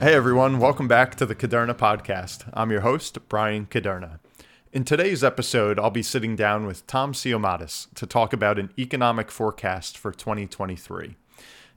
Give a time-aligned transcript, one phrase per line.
[0.00, 2.48] Hey everyone, welcome back to the Kuderna podcast.
[2.54, 4.20] I'm your host, Bryan Kuderna.
[4.72, 9.28] In today's episode, I'll be sitting down with Tom Siomades to talk about an economic
[9.28, 11.16] forecast for 2023.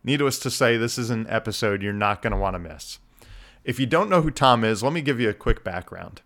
[0.04, 3.00] Needless to say, this is an episode you're not going to want to miss.
[3.64, 6.22] If you don't know who Tom is, let me give you a quick background.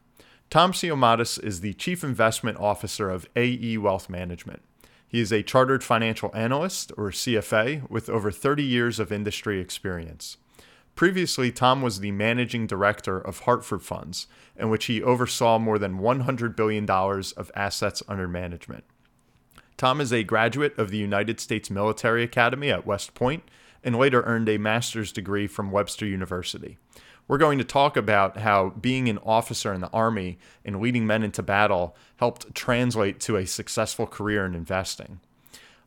[0.49, 4.63] Tom Siomades is the Chief Investment Officer of AE Wealth Management.
[5.07, 10.35] He is a chartered financial analyst, or CFA, with over 30 years of industry experience.
[10.95, 15.99] Previously, Tom was the managing director of Hartford Funds, in which he oversaw more than
[15.99, 18.85] $100 billion of assets under management.
[19.75, 23.43] Tom is a graduate of the United States Military Academy at West Point
[23.83, 26.77] and later earned a master's degree from Webster University.
[27.27, 31.23] We're going to talk about how being an officer in the Army and leading men
[31.23, 35.19] into battle helped translate to a successful career in investing.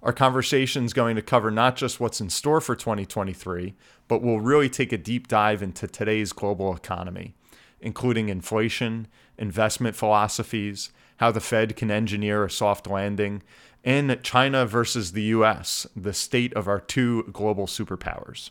[0.03, 3.75] Our conversation is going to cover not just what's in store for 2023,
[4.07, 7.35] but we'll really take a deep dive into today's global economy,
[7.81, 13.43] including inflation, investment philosophies, how the Fed can engineer a soft landing,
[13.85, 18.51] and China versus the US, the state of our two global superpowers.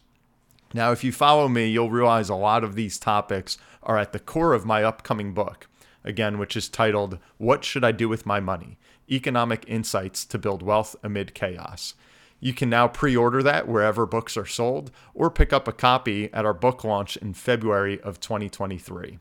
[0.74, 4.20] Now, if you follow me, you'll realize a lot of these topics are at the
[4.20, 5.70] core of my upcoming book,
[6.04, 8.78] again, which is titled, What Should I Do with My Money?
[9.10, 11.94] Economic Insights to Build Wealth Amid Chaos.
[12.40, 16.32] You can now pre order that wherever books are sold or pick up a copy
[16.34, 19.18] at our book launch in February of 2023.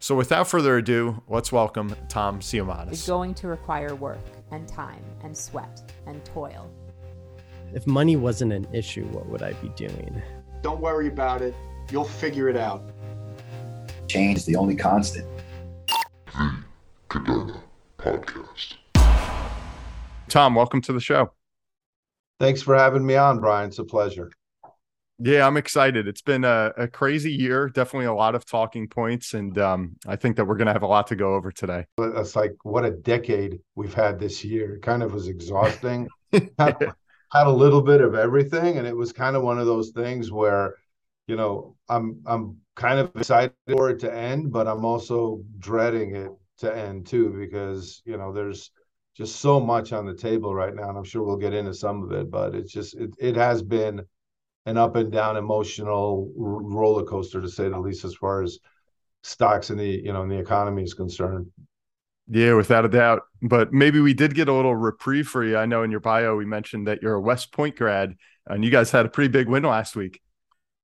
[0.00, 2.92] So, without further ado, let's welcome Tom Siomades.
[2.92, 4.20] It's going to require work
[4.52, 6.70] and time and sweat and toil.
[7.74, 10.22] If money wasn't an issue, what would I be doing?
[10.62, 11.54] Don't worry about it.
[11.90, 12.82] You'll figure it out.
[14.06, 15.26] Change is the only constant.
[16.26, 16.62] The
[17.10, 17.60] Kuderna
[17.98, 18.76] Podcast.
[20.28, 21.32] Tom, welcome to the show.
[22.38, 23.68] Thanks for having me on, Bryan.
[23.68, 24.30] It's a pleasure.
[25.20, 26.06] Yeah, I'm excited.
[26.06, 30.14] It's been a, a crazy year, definitely a lot of talking points, and um, I
[30.14, 31.86] think that we're going to have a lot to go over today.
[31.98, 34.76] It's like what a decade we've had this year.
[34.76, 36.08] It kind of was exhausting.
[36.32, 36.94] had,
[37.32, 40.30] had a little bit of everything, and it was kind of one of those things
[40.30, 40.74] where,
[41.26, 46.14] you know, I'm I'm kind of excited for it to end, but I'm also dreading
[46.14, 48.70] it to end too because you know there's
[49.18, 52.04] just so much on the table right now, and I'm sure we'll get into some
[52.04, 52.30] of it.
[52.30, 54.02] But it's just it it has been
[54.64, 58.60] an up and down emotional roller coaster to say the least, as far as
[59.24, 61.46] stocks and the you know and the economy is concerned.
[62.30, 63.22] Yeah, without a doubt.
[63.42, 65.56] But maybe we did get a little reprieve for you.
[65.56, 68.14] I know in your bio we mentioned that you're a West Point grad,
[68.46, 70.20] and you guys had a pretty big win last week.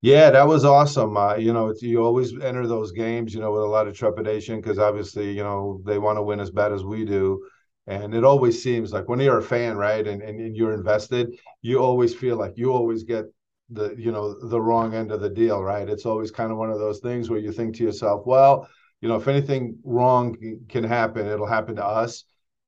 [0.02, 1.16] Yeah, that was awesome.
[1.16, 4.60] Uh, you know, you always enter those games, you know, with a lot of trepidation
[4.60, 7.40] because obviously, you know, they want to win as bad as we do.
[7.86, 11.38] And it always seems like when you're a fan, right, and, and, and you're invested,
[11.60, 13.26] you always feel like you always get
[13.70, 15.88] the, you know, the wrong end of the deal, right?
[15.88, 18.68] It's always kind of one of those things where you think to yourself, well,
[19.02, 20.36] you know, if anything wrong
[20.68, 22.24] can happen, it'll happen to us.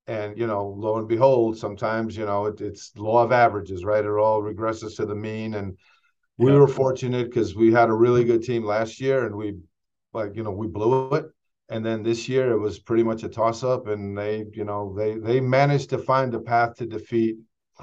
[0.06, 4.05] And, you know, lo and behold, sometimes, you know, it, it's law of averages, right?
[4.05, 5.55] It all regresses to the mean.
[5.55, 5.78] And
[6.37, 6.59] we yeah.
[6.59, 9.56] were fortunate because we had a really good team last year and we,
[10.12, 11.26] like, you know, we blew it
[11.69, 14.94] and then this year it was pretty much a toss up and they you know
[14.97, 17.37] they they managed to find a path to defeat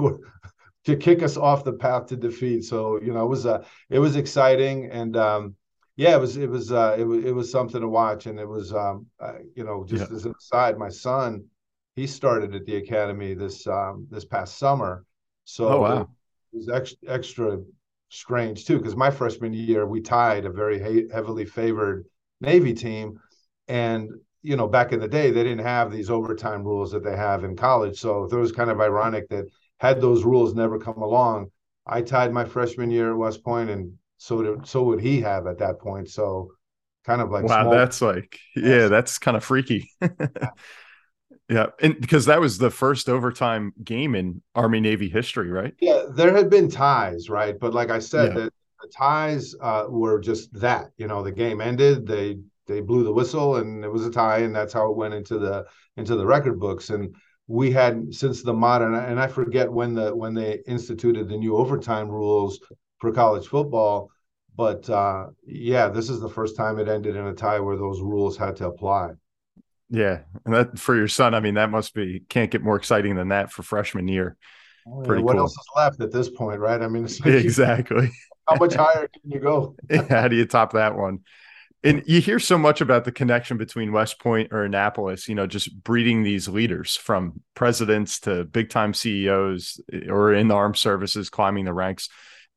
[0.86, 4.00] to kick us off the path to defeat so you know it was a it
[4.00, 5.56] was exciting and um
[5.96, 8.48] yeah it was it was uh it was it was something to watch and it
[8.48, 10.16] was um uh, you know just yeah.
[10.16, 11.44] as an aside my son
[11.96, 15.06] he started at the academy this um this past summer
[15.46, 16.02] so oh, wow.
[16.02, 16.08] it
[16.54, 17.60] was extra extra
[18.10, 22.06] strange too because my freshman year we tied a very he- heavily favored
[22.42, 23.20] navy team
[23.68, 24.10] and
[24.42, 27.46] you know, back in the day, they didn't have these overtime rules that they have
[27.46, 27.98] in college.
[27.98, 29.46] So it was kind of ironic that
[29.80, 31.50] had those rules never come along,
[31.86, 35.48] I tied my freshman year at West Point, and so did, so would he have
[35.48, 36.10] at that point.
[36.10, 36.52] So
[37.06, 39.90] kind of like wow, small- that's like yeah, that's kind of freaky.
[41.50, 45.74] yeah, and because that was the first overtime game in Army Navy history, right?
[45.82, 47.60] Yeah, there had been ties, right?
[47.60, 48.44] But like I said, yeah.
[48.44, 48.52] the,
[48.82, 50.92] the ties uh, were just that.
[50.98, 52.08] You know, the game ended.
[52.08, 52.38] They
[52.68, 55.38] they blew the whistle and it was a tie and that's how it went into
[55.40, 55.66] the
[55.98, 56.90] into the record books.
[56.90, 57.16] And
[57.48, 61.58] we had since the modern and I forget when the when they instituted the new
[61.58, 62.60] overtime rules
[63.00, 64.10] for college football
[64.56, 68.02] but uh, yeah this is the first time it ended in a tie where those
[68.02, 69.12] rules had to apply.
[69.90, 73.16] Yeah and that for your son I mean that must be can't get more exciting
[73.16, 74.38] than that for freshman year.
[74.88, 75.42] Oh, Pretty what cool.
[75.42, 76.82] else is left at this point right?
[76.82, 78.12] I mean like exactly.
[78.48, 79.76] how much higher can you go?
[80.10, 81.20] How do you top that one
[81.84, 85.48] and you hear so much about the connection between West Point or Annapolis, you know,
[85.48, 91.30] just breeding these leaders from presidents to big time CEOs or in the armed services
[91.30, 92.10] climbing the ranks.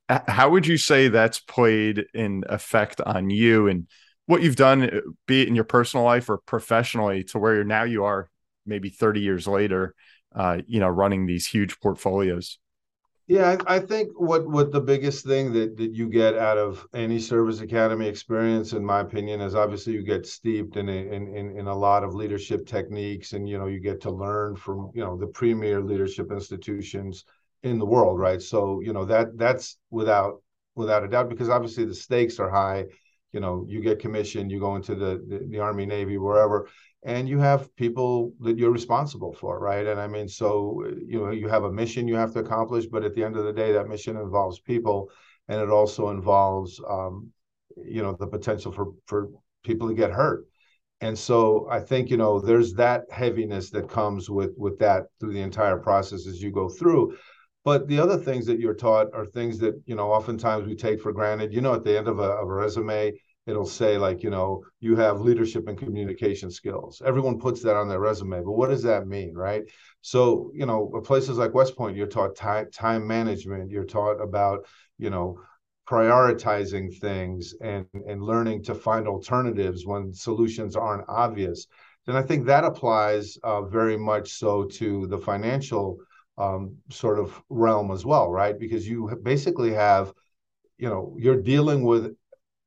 [0.09, 3.89] how would you say that's played in effect on you and
[4.27, 8.05] what you've done, be it in your personal life or professionally, to where now you
[8.05, 8.29] are
[8.65, 9.95] maybe 30 years later,
[10.35, 12.59] uh, you know, running these huge portfolios?
[13.29, 16.87] Yeah, I, I, think what what the biggest thing that that you get out of
[16.95, 21.35] any service academy experience, in my opinion, is obviously you get steeped in a, in,
[21.35, 24.93] in in a lot of leadership techniques, and you know you get to learn from
[24.95, 27.25] you know the premier leadership institutions
[27.65, 28.41] in the world, right?
[28.41, 30.41] So you know that that's without
[30.77, 32.85] without a doubt because obviously the stakes are high.
[33.33, 36.69] You know, you get commissioned, you go into the, the the Army, Navy, wherever,
[37.07, 39.87] and you have people that you're responsible for right?
[39.87, 43.05] And i mean so you know you have a mission you have to accomplish but
[43.05, 45.09] at the end of the day that mission involves people
[45.49, 47.31] and it also involves um,
[47.77, 49.29] you know the potential for for
[49.65, 50.47] people to get hurt.
[51.01, 55.35] And so i think you know there's that heaviness that comes with with that through
[55.35, 57.17] the entire process as you go through.
[57.65, 61.01] But the other things that you're taught are things that you know oftentimes we take
[61.01, 61.53] for granted.
[61.53, 63.13] You know at the end of a, of a resume
[63.47, 67.01] it'll say like you know you have leadership and communication skills.
[67.05, 69.63] Everyone puts that on their resume but what does that mean right?
[70.03, 74.67] So you know places like west point you're taught time, time management you're taught about
[74.99, 75.41] you know
[75.89, 81.67] prioritizing things and and learning to find alternatives when solutions aren't obvious.
[82.07, 85.99] Then i think that applies uh, very much so to the financial
[86.39, 88.59] um, sort of realm as well right?
[88.59, 90.13] Because you basically have
[90.79, 92.15] you know you're dealing with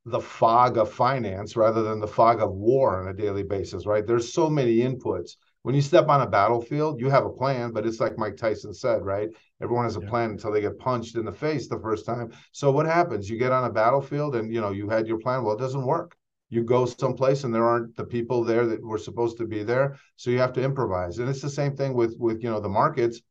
[0.09, 4.06] the fog of finance rather than the fog of war on a daily basis, right?
[4.06, 5.31] There's so many inputs.
[5.61, 8.73] When you step on a battlefield, you have a plan, but it's like Mike Tyson
[8.73, 9.29] said, right?
[9.61, 10.09] Everyone has a yeah.
[10.09, 12.31] plan until they get punched in the face the first time.
[12.53, 13.29] So what happens?
[13.29, 15.44] You get on a battlefield and you know you had your plan.
[15.44, 16.15] Well, it doesn't work.
[16.50, 19.97] You go someplace and there aren't the people there that were supposed to be there.
[20.15, 21.19] So you have to improvise.
[21.19, 23.21] And it's the same thing with with you know the markets.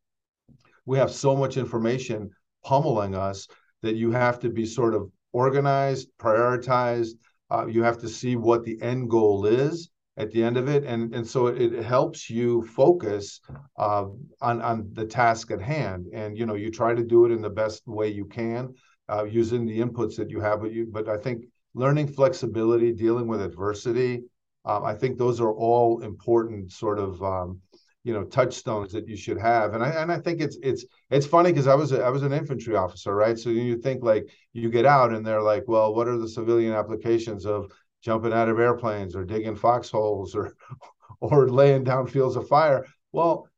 [0.84, 2.30] We have so much information
[2.62, 3.48] pummeling us
[3.82, 7.12] that you have to be sort of organized, prioritized.
[7.50, 10.84] Uh, you have to see what the end goal is at the end of it,
[10.84, 13.40] and and so it, helps you focus
[13.78, 14.04] uh,
[14.40, 16.06] on on the task at hand.
[16.12, 18.74] And you know, you try to do it in the best way you can,
[19.08, 20.60] uh, using the inputs that you have.
[20.60, 21.44] But you, but I think
[21.74, 24.24] learning flexibility, dealing with adversity,
[24.64, 27.60] um, I think those are all important sort of um,
[28.04, 29.74] you know touchstones that you should have.
[29.74, 32.22] And i and i think it's it's it's funny because i was a, i was
[32.22, 33.38] an infantry officer right?
[33.38, 36.72] So you think like you get out and they're like well what are the civilian
[36.72, 37.70] applications of
[38.02, 40.54] jumping out of airplanes or digging foxholes or
[41.20, 42.86] or laying down fields of fire?
[43.12, 43.48] Well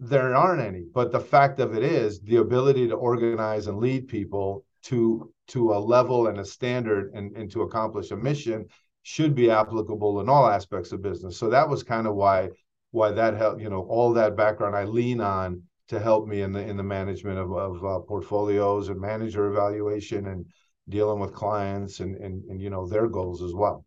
[0.00, 0.84] there aren't any.
[0.94, 5.72] But the fact of it is the ability to organize and lead people to to
[5.72, 8.66] a level and a standard and, and to accomplish a mission
[9.02, 11.38] should be applicable in all aspects of business.
[11.38, 12.50] So that was kind of why
[12.90, 16.52] why that help you know all that background I lean on to help me in
[16.52, 20.46] the in the management of, of uh, portfolios and manager evaluation and
[20.88, 23.84] dealing with clients and and and you know their goals as well.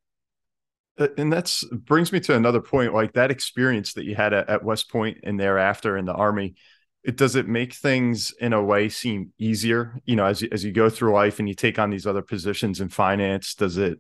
[0.97, 4.49] Uh, and that's brings me to another point like that experience that you had at,
[4.49, 6.55] at West Point and thereafter in the army
[7.03, 10.71] it does it make things in a way seem easier you know as, as you
[10.71, 13.99] go through life and you take on these other positions in finance does it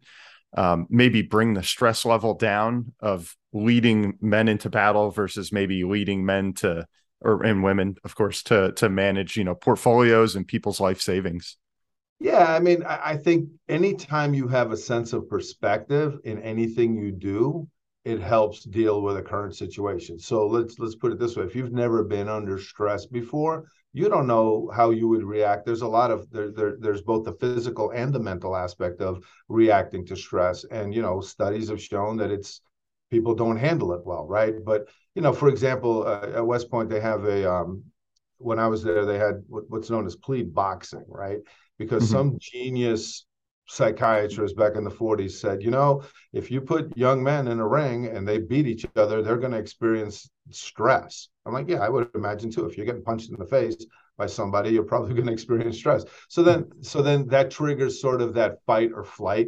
[0.55, 6.25] um, maybe bring the stress level down of leading men into battle versus maybe leading
[6.25, 6.85] men to
[7.21, 11.57] or and women of course to to manage you know portfolios and people's life savings.
[12.19, 17.11] Yeah i mean i think anytime you have a sense of perspective in anything you
[17.11, 17.67] do
[18.03, 20.17] it helps deal with a current situation.
[20.17, 21.43] So let's let's put it this way.
[21.43, 25.81] If you've never been under stress before you don't know how you would react there's
[25.81, 30.05] a lot of there, there there's both the physical and the mental aspect of reacting
[30.05, 32.61] to stress and you know studies have shown that it's
[33.11, 34.55] people don't handle it well, right?
[34.65, 37.83] But you know, for example, uh, at West Point they have a um,
[38.37, 41.39] when I was there they had what's known as plebe boxing, right?
[41.77, 42.13] Because mm-hmm.
[42.13, 43.27] some genius
[43.67, 46.03] psychiatrist back in the 40s said, you know,
[46.33, 49.53] if you put young men in a ring and they beat each other, they're going
[49.53, 51.29] to experience stress.
[51.45, 52.65] I'm like, yeah, I would imagine too.
[52.65, 53.85] If you're getting punched in the face
[54.17, 56.03] by somebody, you're probably going to experience stress.
[56.27, 59.47] So then, so then that triggers sort of that fight or flight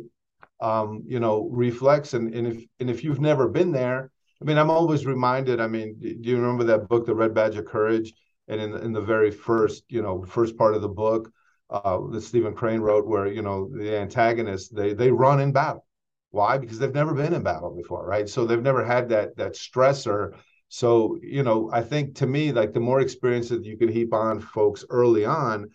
[0.64, 2.14] um, you know, reflex.
[2.14, 4.10] And, and if and if you've never been there,
[4.42, 5.60] I mean, I'm always reminded.
[5.60, 8.14] I mean, do you remember that book, The Red Badge of Courage?
[8.48, 11.32] And in in the very first, you know, first part of the book
[11.74, 15.86] uh, that Stephen Crane wrote, where you know the antagonists they they run in battle.
[16.32, 16.58] Why?
[16.58, 18.28] Because they've never been in battle before, right?
[18.30, 20.36] So they've never had that that stressor.
[20.70, 24.14] So you know, I think to me, like the more experience that you can heap
[24.14, 25.70] on folks early on,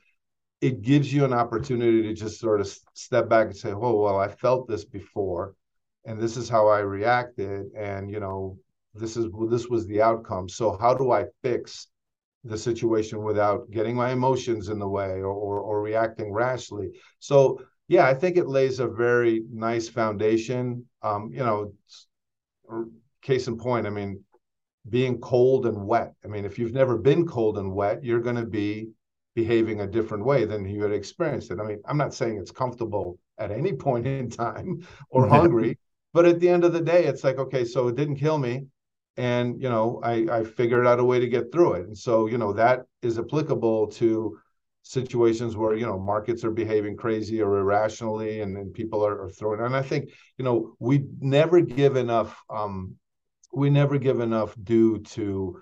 [0.60, 4.18] it gives you an opportunity to just sort of step back and say, "Oh, well,
[4.18, 5.54] I felt this before,
[6.04, 8.58] and this is how I reacted, and you know,
[8.94, 10.48] this is this was the outcome.
[10.48, 11.88] So how do I fix
[12.45, 16.90] the situation without getting my emotions in the way or, or, or reacting rashly.
[17.18, 20.87] So yeah, I think it lays a very nice foundation.
[21.02, 21.73] Um, you know,
[23.23, 24.23] case in point, I mean,
[24.88, 26.14] being cold and wet.
[26.25, 28.88] I mean, if you've never been cold and wet, you're going to be
[29.35, 31.61] behaving a different way than you had experienced it.
[31.61, 35.78] I mean, I'm not saying it's comfortable at any point in time or hungry,
[36.12, 38.66] but at the end of the day, it's like, okay, so it didn't kill me.
[39.18, 41.87] And, you know, I, I figured out a way to get through it.
[41.87, 44.38] And so, you know, that is applicable to
[44.82, 49.28] situations where, you know, markets are behaving crazy or irrationally and, and people are, are
[49.28, 49.60] throwing.
[49.60, 52.94] And I think, you know, we never give enough, um,
[53.52, 55.60] we never give enough due to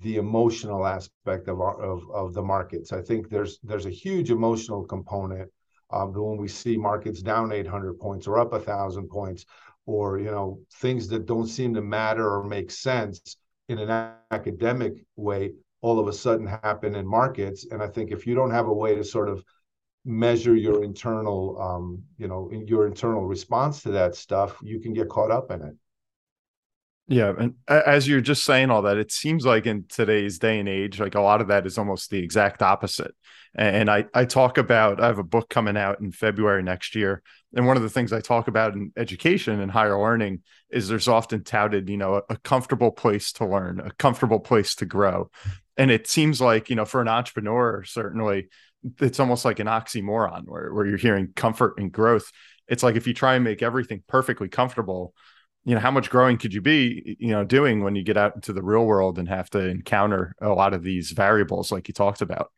[0.00, 2.92] the emotional aspect of our of, of the markets.
[2.92, 5.50] I think there's there's a huge emotional component
[5.90, 9.46] um, when we see markets down 800 points or up a thousand points,
[9.86, 13.36] or you know things that don't seem to matter or make sense
[13.68, 17.66] in an academic way, all of a sudden happen in markets.
[17.70, 19.42] And I think if you don't have a way to sort of
[20.04, 25.08] measure your internal, um, you know, your internal response to that stuff, you can get
[25.08, 25.74] caught up in it.
[27.06, 30.68] Yeah, and as you're just saying all that, it seems like in today's day and
[30.68, 33.14] age, like a lot of that is almost the exact opposite.
[33.54, 37.22] And I I talk about I have a book coming out in February next year,
[37.54, 41.08] and one of the things I talk about in education and higher learning is there's
[41.08, 45.30] often touted, you know, a, a comfortable place to learn, a comfortable place to grow,
[45.76, 48.48] and it seems like you know for an entrepreneur certainly
[49.00, 52.30] it's almost like an oxymoron where where you're hearing comfort and growth.
[52.68, 55.14] It's like if you try and make everything perfectly comfortable
[55.64, 58.34] you know how much growing could you be you know doing when you get out
[58.34, 61.94] into the real world and have to encounter a lot of these variables like you
[61.94, 62.50] talked about?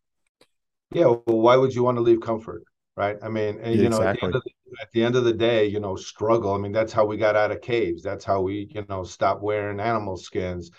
[0.93, 2.65] Yeah well why would you want to leave comfort
[2.97, 3.17] right?
[3.23, 4.41] I mean and, you know at the, the,
[4.81, 7.37] at the, end of the day you know struggle i mean that's how we got
[7.37, 8.03] out of caves.
[8.03, 10.71] That's how we you know stopped wearing animal skins.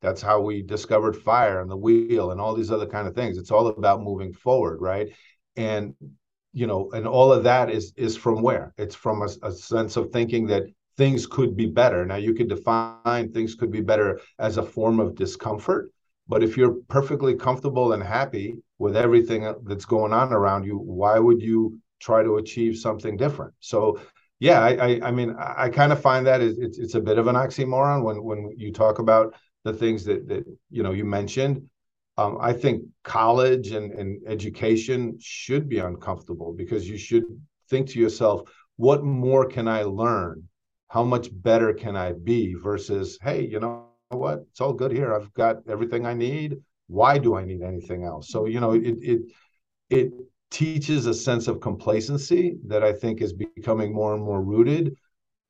[0.00, 3.38] That's how we discovered fire and the wheel and all these other kind of things.
[3.38, 5.08] It's all about moving forward right?
[5.56, 5.94] And
[6.52, 8.72] you know and all of that is is from where?
[8.78, 10.64] It's from a, a sense of thinking that
[10.96, 12.04] things could be better.
[12.06, 15.90] Now, you could define things could be better as a form of discomfort,
[16.28, 21.18] but if you're perfectly comfortable and happy with everything that's going on around you, why
[21.18, 23.54] would you try to achieve something different?
[23.60, 24.00] So,
[24.40, 27.18] yeah, I, I, I mean, I, I kind of find that it's, it's a bit
[27.18, 31.04] of an oxymoron when when you talk about the things that that you know you
[31.04, 31.68] mentioned.
[32.16, 37.24] Um, I think college and, and education should be uncomfortable because you should
[37.70, 40.48] think to yourself, what more can I learn
[40.94, 44.44] how much better can I be versus, hey, you know what?
[44.50, 45.12] It's all good here.
[45.12, 46.58] I've got everything I need.
[46.88, 48.30] Why do I need anything else?
[48.30, 49.20] So, you know, it it
[49.90, 50.12] it
[50.50, 54.94] teaches a sense of complacency that I think is becoming more and more rooted.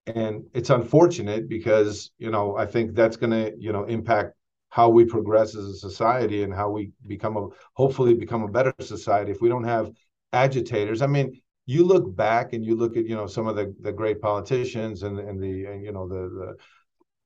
[0.07, 4.35] And it's unfortunate because, you know, I think that's going to, you know, impact
[4.69, 8.75] how we progress as a society and how we become a hopefully become a better
[8.81, 9.91] society if we don't have
[10.33, 11.01] agitators.
[11.01, 13.93] I mean, you look back and you look at you know some of the the
[13.93, 16.57] great politicians and and the and, you know the the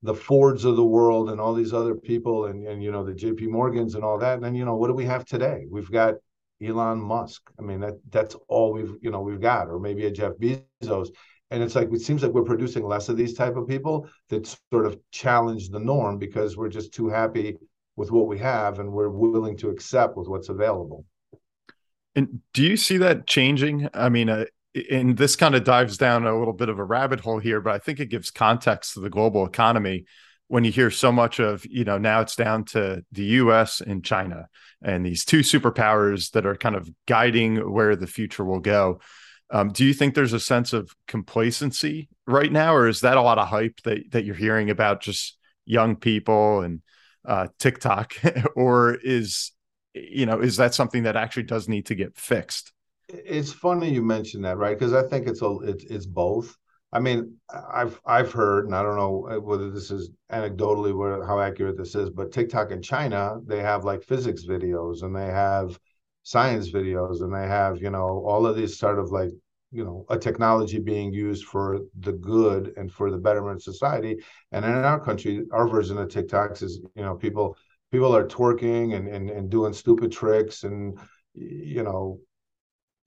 [0.03, 3.15] the Fords of the world and all these other people and and you know the
[3.15, 3.47] J.P.
[3.47, 4.35] Morgans and all that.
[4.35, 5.67] And then you know what do we have today?
[5.71, 6.15] We've got
[6.63, 7.51] Elon Musk.
[7.59, 11.09] I mean that that's all we've you know we've got, or maybe a Jeff Bezos.
[11.51, 14.55] And it's like it seems like we're producing less of these type of people that
[14.71, 17.57] sort of challenge the norm because we're just too happy
[17.97, 21.05] with what we have and we're willing to accept with what's available.
[22.15, 23.89] And do you see that changing?
[23.95, 24.45] I mean, uh,
[24.91, 27.75] and this kind of dives down a little bit of a rabbit hole here, but
[27.75, 30.05] I think it gives context to the global economy
[30.49, 34.05] when you hear so much of, you know, now it's down to the US and
[34.05, 34.49] China
[34.83, 39.01] and these two superpowers that are kind of guiding where the future will go.
[39.51, 43.23] Um, do you think there's a sense of complacency right now, or is that a
[43.23, 46.83] lot of hype that, that you're hearing about just young people and
[47.27, 48.15] uh, TikTok,
[48.57, 49.53] or is
[49.95, 52.73] you know, is that something that actually does need to get fixed?
[53.09, 54.79] It's funny you mentioned that, right?
[54.79, 56.57] Because I think it's a it's, it's both.
[56.93, 61.25] I mean, I've I've heard, and I don't know uh, whether this is anecdotally where
[61.25, 65.27] how accurate this is, but TikTok in China, they have like physics videos and they
[65.27, 65.79] have
[66.23, 69.31] science videos and they have, you know, all of these sort of like,
[69.71, 74.17] you know, a technology being used for the good and for the betterment of society.
[74.53, 77.57] And in our country, our version of TikToks is, you know, people
[77.91, 80.99] people are twerking and, and, and doing stupid tricks and
[81.35, 82.19] you know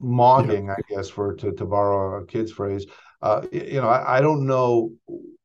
[0.01, 0.75] mogging yeah.
[0.77, 2.85] i guess for to, to borrow a kid's phrase
[3.21, 4.91] uh, you know I, I, don't know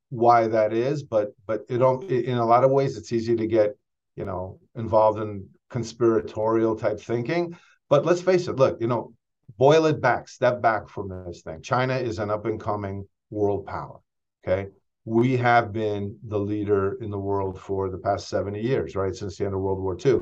[0.08, 3.46] why that is but but it don't in a lot of ways it's easy to
[3.46, 3.76] get
[4.16, 7.56] you know involved in conspiratorial type thinking
[7.90, 9.12] but let's face it look you know
[9.58, 13.66] boil it back step back from this thing china is an up and coming world
[13.66, 13.98] power
[14.46, 14.70] okay
[15.06, 19.14] we have been the leader in the world for the past 70 years, right?
[19.14, 20.18] Since the end of World War II.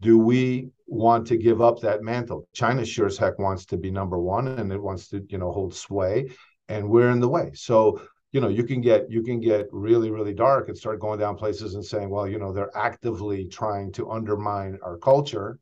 [0.00, 2.48] Do we want to give up that mantle?
[2.52, 5.50] China sure as heck wants to be number one and it wants to, you know,
[5.50, 6.30] hold sway,
[6.68, 7.50] and we're in the way.
[7.54, 8.00] So,
[8.32, 11.36] you know, you can get you can get really, really dark and start going down
[11.36, 15.58] places and saying, well, you know, they're actively trying to undermine our culture,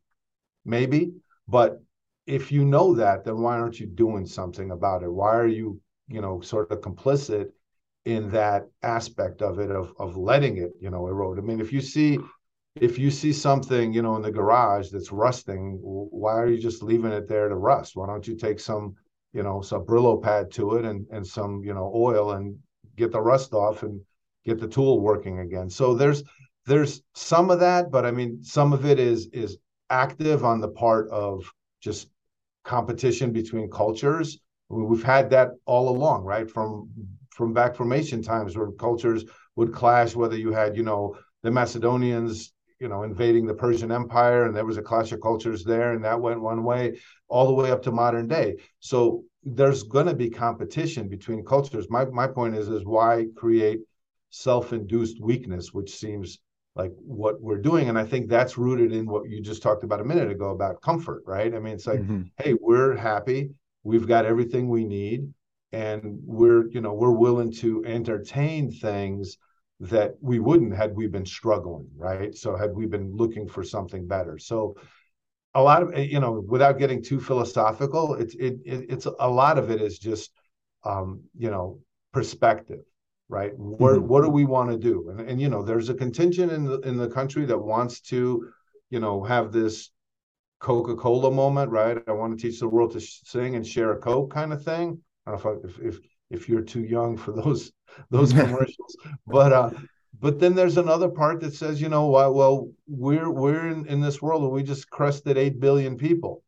[0.64, 1.12] maybe.
[1.46, 1.82] But
[2.26, 5.12] if you know that, then why aren't you doing something about it?
[5.12, 7.48] Why are you, you know, sort of complicit
[8.04, 11.38] in that aspect of it of of letting it, you know, erode?
[11.38, 12.18] I mean, if you see
[12.76, 16.82] if you see something, you know, in the garage that's rusting, why are you just
[16.82, 17.96] leaving it there to rust?
[17.96, 18.94] Why don't you take some,
[19.32, 22.58] you know, some Brillo pad to it and and some, you know, oil and
[22.96, 24.00] get the rust off and
[24.44, 25.68] get the tool working again.
[25.68, 26.22] So there's
[26.66, 29.58] there's some of that, but I mean, some of it is is
[29.90, 31.44] active on the part of
[31.80, 32.08] just
[32.64, 34.38] competition between cultures.
[34.70, 36.50] We've had that all along, right?
[36.50, 36.88] From
[37.30, 39.24] from back formation times where cultures
[39.56, 42.51] would clash, whether you had, you know, the Macedonians
[42.82, 46.04] you know invading the Persian Empire, and there was a clash of cultures there, and
[46.04, 46.98] that went one way,
[47.28, 48.56] all the way up to modern day.
[48.80, 51.88] So there's going to be competition between cultures.
[51.88, 53.80] My my point is is why create
[54.30, 56.38] self-induced weakness, which seems
[56.74, 60.00] like what we're doing, and I think that's rooted in what you just talked about
[60.00, 61.54] a minute ago about comfort, right?
[61.54, 62.22] I mean, it's like, mm-hmm.
[62.38, 63.50] hey, we're happy,
[63.84, 65.32] we've got everything we need,
[65.70, 69.38] and we're you know we're willing to entertain things
[69.82, 72.34] that we wouldn't had we been struggling, right?
[72.36, 74.38] So had we been looking for something better.
[74.38, 74.76] So
[75.54, 79.58] a lot of you know, without getting too philosophical, it's it, it it's a lot
[79.58, 80.30] of it is just
[80.84, 81.80] um, you know
[82.12, 82.84] perspective,
[83.28, 83.52] right?
[83.58, 84.06] What mm-hmm.
[84.06, 85.08] what do we want to do?
[85.10, 88.50] And and you know, there's a contingent in the in the country that wants to,
[88.90, 89.90] you know, have this
[90.60, 91.98] Coca-Cola moment, right?
[92.06, 95.02] I want to teach the world to sing and share a Coke kind of thing.
[95.26, 96.00] I don't know if, if, if
[96.32, 97.70] if you're too young for those
[98.10, 98.96] those commercials.
[99.26, 99.70] but uh,
[100.18, 102.34] but then there's another part that says, you know what?
[102.34, 106.42] Well, we're we're in, in this world and we just crested eight billion people,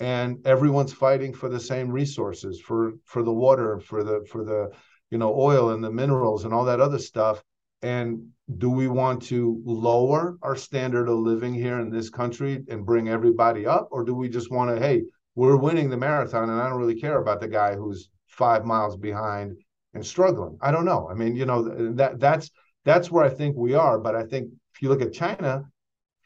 [0.00, 4.70] and everyone's fighting for the same resources for for the water, for the for the
[5.10, 7.42] you know oil and the minerals and all that other stuff.
[7.80, 12.84] And do we want to lower our standard of living here in this country and
[12.84, 15.04] bring everybody up, or do we just want to, hey,
[15.36, 18.96] we're winning the marathon and I don't really care about the guy who's five miles
[18.96, 19.56] behind
[19.94, 20.56] and struggling.
[20.62, 21.08] I don't know.
[21.10, 22.50] I mean, you know, that that's
[22.84, 23.98] that's where I think we are.
[23.98, 25.64] But I think if you look at China,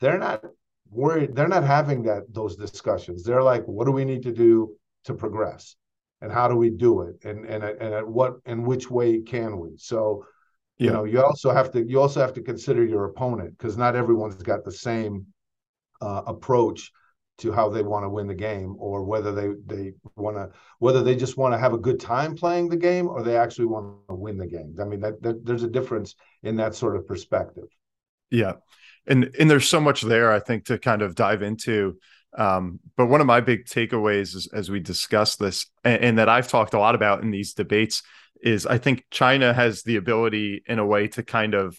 [0.01, 0.45] they're not
[0.91, 1.35] worried.
[1.35, 3.25] They're not having that those discussions.
[3.25, 5.75] They're like, what do we need to do to progress,
[6.21, 9.59] and how do we do it, and and and at what and which way can
[9.59, 9.71] we?
[9.79, 10.27] So,
[10.77, 13.97] you know, you also have to you also have to consider your opponent because not
[13.97, 15.27] everyone's got the same
[16.03, 16.93] uh, approach
[17.43, 21.03] to how they want to win the game or whether they they want to whether
[21.03, 23.97] they just want to have a good time playing the game or they actually want
[24.09, 24.75] to win the game.
[24.81, 27.69] I mean that, that there's a difference in that sort of perspective.
[28.31, 28.55] Yeah.
[29.07, 31.99] And and there's so much there i think to kind of dive into.
[32.35, 36.31] Um, but one of my big takeaways is, as we discuss this and, and that
[36.31, 38.03] i've talked a lot about in these debates
[38.41, 41.79] is i think china has the ability in a way to kind of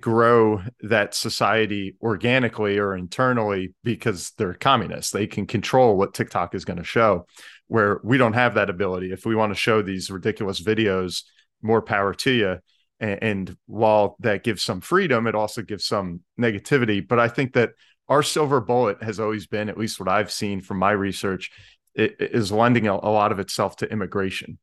[0.00, 5.12] grow that society organically or internally because they're communists.
[5.12, 7.26] They can control what TikTok is going to show,
[7.68, 9.12] where we don't have that ability.
[9.12, 11.22] If we want to show these ridiculous videos,
[11.62, 12.58] more power to you.
[13.00, 17.06] And, and while that gives some freedom, it also gives some negativity.
[17.06, 17.70] But I think that
[18.08, 21.50] our silver bullet has always been, at least what I've seen from my research,
[21.94, 24.58] it, it is lending a, a lot of itself to immigration,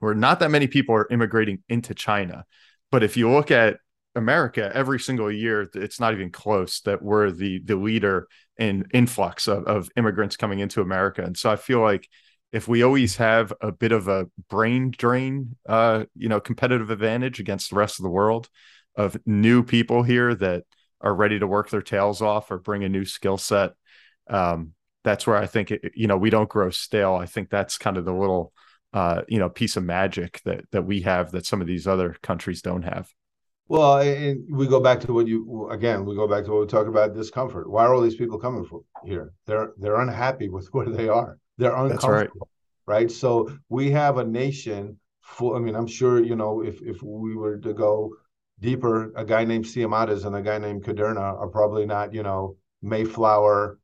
[0.00, 2.44] where not that many people are immigrating into China.
[2.90, 3.78] But if you look at
[4.18, 8.28] America every single year, it's not even close that we're the the leader
[8.58, 11.22] in influx of, of immigrants coming into America.
[11.22, 12.08] And so I feel like
[12.52, 17.40] if we always have a bit of a brain drain, uh, you know, competitive advantage
[17.40, 18.48] against the rest of the world
[18.96, 20.64] of new people here that
[21.00, 23.72] are ready to work their tails off or bring a new skill set,
[24.28, 24.72] um,
[25.04, 27.14] that's where I think it, you know we don't grow stale.
[27.14, 28.52] I think that's kind of the little
[28.92, 32.16] uh, you know piece of magic that that we have that some of these other
[32.22, 33.08] countries don't have.
[33.68, 36.06] Well, and we go back to what you again.
[36.06, 37.70] We go back to what we talked about discomfort.
[37.70, 39.32] Why are all these people coming from here?
[39.46, 41.38] They're they're unhappy with where they are.
[41.58, 42.48] They're uncomfortable,
[42.86, 43.00] right.
[43.00, 43.10] right?
[43.10, 45.54] So we have a nation full.
[45.54, 48.14] I mean, I'm sure you know if if we were to go
[48.60, 52.56] deeper, a guy named Siomades and a guy named Kuderna are probably not you know
[52.80, 53.78] Mayflower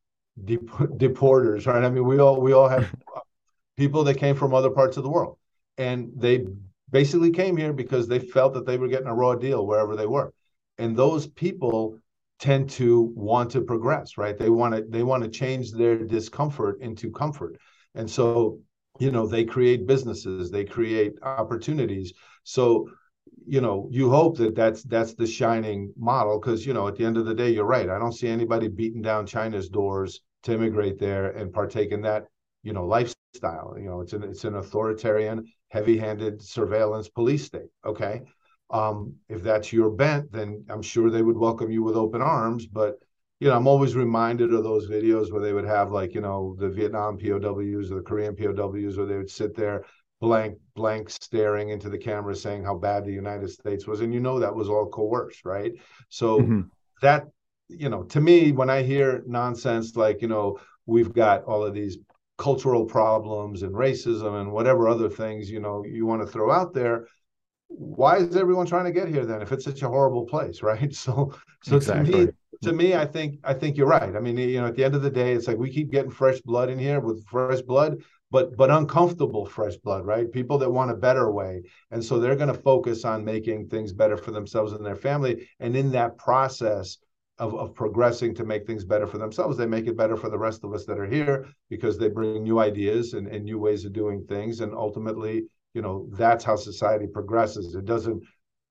[0.45, 1.85] dep- deporters, right?
[1.85, 2.91] I mean, we all we all have
[3.77, 5.37] people that came from other parts of the world,
[5.77, 6.47] and they
[6.95, 10.07] basically came here because they felt that they were getting a raw deal wherever they
[10.07, 10.33] were.
[10.79, 11.99] And those people
[12.39, 14.39] tend to want to progress, right?
[14.39, 17.57] They want to they want to change their discomfort into comfort.
[17.97, 18.61] And so,
[19.01, 22.13] you know, they create businesses, they create opportunities.
[22.45, 22.89] So
[23.47, 27.05] you know you hope that that's that's the shining model because you know at the
[27.05, 30.53] end of the day you're right i don't see anybody beating down china's doors to
[30.53, 32.27] immigrate there and partake in that
[32.63, 38.23] you know lifestyle you know it's an it's an authoritarian heavy-handed surveillance police state okay
[38.71, 42.65] um, if that's your bent then i'm sure they would welcome you with open arms
[42.65, 42.95] but
[43.41, 46.57] you know i'm always reminded of those videos where they would have like you know
[46.61, 49.85] the vietnam pows or the korean pows where they would sit there
[50.21, 54.21] blank blank staring into the camera saying how bad the united states was and you
[54.21, 55.73] know that was all coerced right
[56.09, 56.61] so mm-hmm.
[57.03, 57.25] that
[57.67, 60.57] you know to me when i hear nonsense like you know
[60.87, 61.99] we've got all of these
[62.37, 66.75] cultural problems and racism and whatever other things you know you want to throw out
[66.75, 67.07] there
[67.69, 70.95] why is everyone trying to get here then if it's such a horrible place right?
[70.95, 72.13] So so exactly.
[72.13, 74.15] to me to me i think i think you're right.
[74.17, 76.11] I mean you know at the end of the day it's like we keep getting
[76.11, 80.31] fresh blood in here with fresh blood but but uncomfortable fresh blood right?
[80.33, 81.63] People that want a better way.
[81.93, 85.49] And so they're going to focus on making things better for themselves and their family.
[85.61, 86.99] And in that process
[87.39, 89.57] of, of progressing to make things better for themselves.
[89.57, 92.43] They make it better for the rest of us that are here because they bring
[92.43, 94.61] new ideas and, and new ways of doing things.
[94.61, 95.45] And ultimately
[95.75, 97.75] you know that's how society progresses.
[97.75, 98.23] It doesn't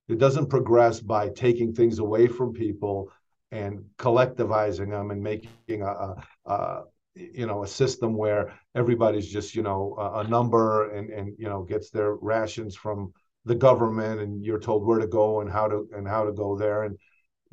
[0.07, 3.11] it doesn't progress by taking things away from people
[3.51, 6.83] and collectivizing them and making a, a, a
[7.15, 11.47] you know a system where everybody's just you know a, a, number and and you
[11.47, 13.13] know gets their rations from
[13.45, 16.57] the government and you're told where to go and how to and how to go
[16.57, 16.83] there.
[16.83, 16.97] And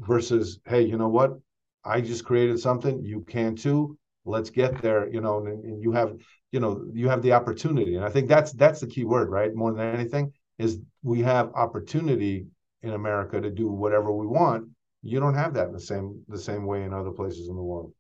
[0.01, 1.39] versus hey you know what?
[1.85, 3.03] I just created something.
[3.05, 3.97] You can too.
[4.25, 6.17] Let's get there you know and, and you have
[6.53, 7.97] you know you have the opportunity.
[7.97, 9.55] And i think that's that's the key word right?
[9.55, 12.47] More than anything is we have opportunity
[12.83, 14.69] in america to do whatever we want.
[15.03, 17.63] You don't have that in the same the same way in other places in the
[17.63, 17.93] world.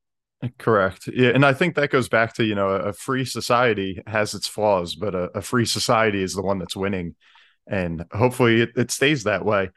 [0.58, 1.08] Correct.
[1.12, 4.46] Yeah, and I think that goes back to you know a free society has its
[4.46, 7.14] flaws, but a, a free society is the one that's winning,
[7.66, 9.68] and hopefully it, it, stays that way.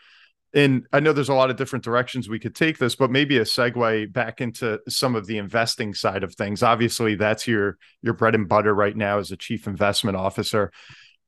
[0.53, 3.37] And I know there's a lot of different directions we could take this, but maybe
[3.37, 6.61] a segue back into some of the investing side of things.
[6.61, 10.71] Obviously, that's your your bread and butter right now as a chief investment officer.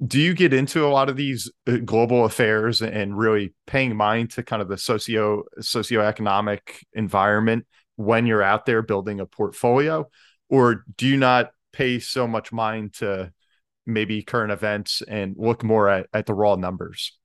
[0.06, 4.32] Do you get into a lot of these uh, global affairs and really paying mind
[4.32, 6.60] to kind of the socio socioeconomic
[6.94, 10.08] environment when you're out there building a portfolio
[10.50, 13.32] or do you not pay so much mind to
[13.86, 17.18] maybe current events and look more at, at the raw numbers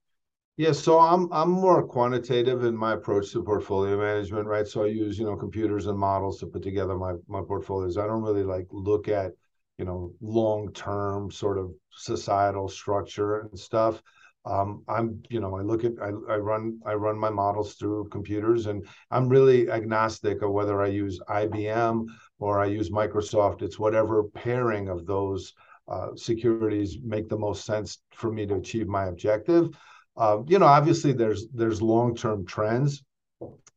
[0.61, 4.85] yeah so i'm i'm more quantitative in my approach to portfolio management right so i
[4.85, 8.43] use you know computers and models to put together my my portfolios i don't really
[8.43, 9.31] like look at
[9.79, 14.03] you know long term sort of societal structure and stuff
[14.43, 18.09] um, I'm, you know, I look at, I, I run, I run my models through
[18.09, 22.07] computers, and I'm really agnostic of whether I use IBM
[22.39, 23.61] or I use Microsoft.
[23.61, 25.53] It's whatever pairing of those
[25.87, 29.69] uh, securities make the most sense for me to achieve my objective.
[30.17, 33.03] Uh, you know, obviously there's there's long-term trends.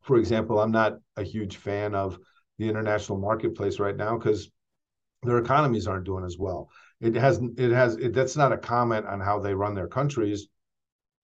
[0.01, 2.19] For example, I'm not a huge fan of
[2.57, 4.49] the international marketplace right now because
[5.23, 6.69] their economies aren't doing as well.
[7.01, 10.47] It has it has it, that's not a comment on how they run their countries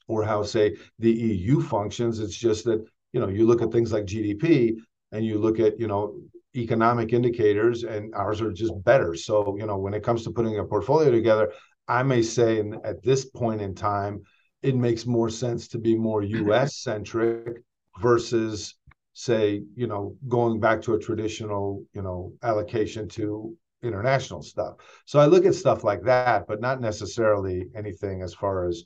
[0.08, 2.20] or how say the EU functions.
[2.20, 4.78] It's just that you know you look at things like GDP
[5.12, 6.20] and you look at you know
[6.56, 9.16] economic indicators and ours are just better.
[9.16, 11.54] So you know when it comes to putting a portfolio together,
[11.88, 14.24] I may say in, at this point in time
[14.62, 16.78] it makes more sense to be more U.S.
[16.78, 17.64] centric
[18.02, 18.76] versus
[19.14, 25.20] say you know going back to a traditional you know allocation to international stuff so
[25.20, 28.84] i look at stuff like that but not necessarily anything as far as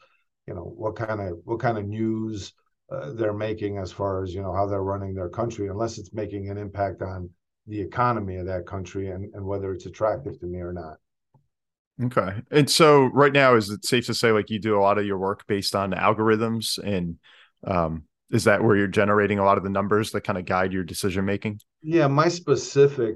[0.48, 2.54] you know what kind of what kind of news
[2.92, 6.14] uh, they're making as far as you know how they're running their country unless it's
[6.14, 7.30] making an impact on
[7.68, 10.98] the economy of that country and, and whether it's attractive to me or not
[12.04, 14.98] okay and so right now is it safe to say like you do a lot
[14.98, 17.18] of your work based on algorithms and
[17.66, 20.74] um, is that where you're generating a lot of the numbers that kind of guide
[20.74, 23.16] your decision making yeah my specific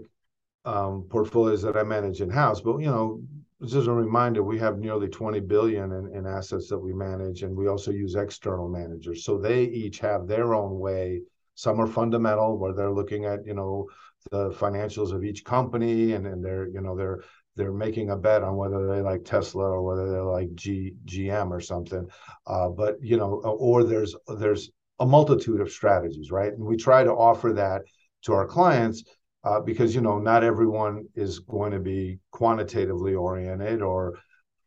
[0.65, 3.21] um, portfolios that i manage in house but you know
[3.65, 7.55] just a reminder, we have nearly 20 billion in, in assets that we manage, and
[7.55, 9.25] we also use external managers.
[9.25, 11.23] So they each have their own way.
[11.55, 13.87] Some are fundamental, where they're looking at you know
[14.31, 17.21] the financials of each company, and and they're you know they're
[17.55, 21.51] they're making a bet on whether they like Tesla or whether they like G, GM
[21.51, 22.07] or something.
[22.47, 26.53] Uh, but you know, or there's there's a multitude of strategies, right?
[26.53, 27.81] And we try to offer that
[28.23, 29.03] to our clients
[29.43, 34.15] uh, because you know not everyone is going to be quantitatively oriented or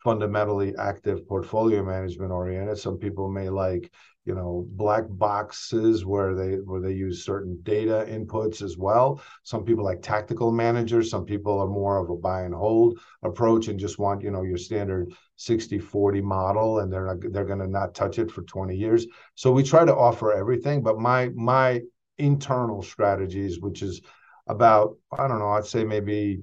[0.03, 2.79] fundamentally active portfolio management oriented.
[2.79, 3.92] Some people may like,
[4.24, 9.20] you know, black boxes where they where they use certain data inputs as well.
[9.42, 11.11] Some people like tactical managers.
[11.11, 14.42] Some people are more of a buy and hold approach and just want, you know,
[14.42, 18.76] your standard 60-40 model and they're not, they're going to not touch it for 20
[18.76, 19.06] years.
[19.35, 21.80] So we try to offer everything, but my my
[22.18, 24.02] internal strategies, which is
[24.46, 26.42] about, I don't know, I'd say maybe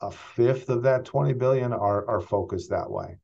[0.00, 3.18] a fifth of that 20 billion are are focused that way.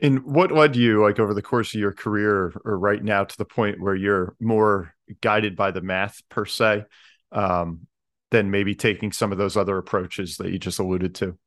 [0.00, 3.38] And what led you, like over the course of your career or right now, to
[3.38, 6.84] the point where you're more guided by the math per se,
[7.32, 7.86] um,
[8.30, 11.38] than maybe taking some of those other approaches that you just alluded to?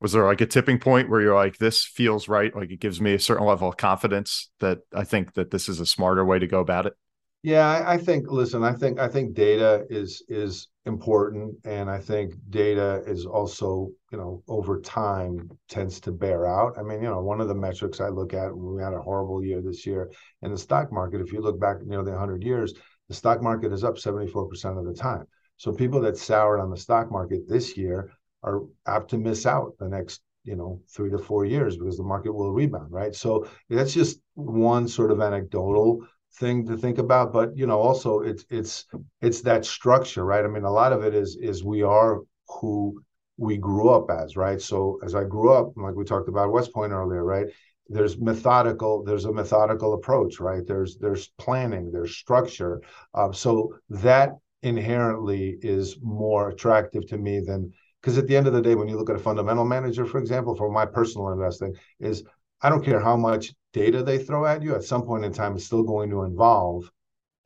[0.00, 2.54] Was there like a tipping point where you're like, this feels right?
[2.54, 5.80] Like it gives me a certain level of confidence that I think that this is
[5.80, 6.94] a smarter way to go about it?
[7.42, 8.30] Yeah, I, I, think.
[8.30, 13.90] Listen, I think I think data is is important, and I think data is also,
[14.12, 16.74] you know, over time tends to bear out.
[16.78, 19.42] I mean, you know, one of the metrics I look at, we had a horrible
[19.42, 20.10] year this year
[20.42, 21.20] in the stock market.
[21.20, 22.74] If you look back nearly 100 years,
[23.08, 25.24] the stock market is up 74% of the time.
[25.56, 28.10] So people that soured on the stock market this year
[28.42, 32.02] are apt to miss out the next you know three to four years because the
[32.02, 36.06] market will rebound right so that's just one sort of anecdotal
[36.38, 38.86] thing to think about but you know also it's it's
[39.20, 40.44] it's that structure right?
[40.44, 43.00] I mean a lot of it is is we are who
[43.36, 44.60] we grew up as right?
[44.60, 47.46] So as i grew up like we talked about west point earlier right?
[47.88, 50.66] There's methodical there's a methodical approach right?
[50.66, 52.82] There's there's planning there's structure.
[53.12, 58.52] Uh, so that inherently is more attractive to me than because at the end of
[58.52, 61.74] the day when you look at a fundamental manager for example for my personal investing
[62.00, 62.24] is
[62.64, 65.56] i don't care how much data they throw at you, at some point in time,
[65.56, 66.90] it's still going to involve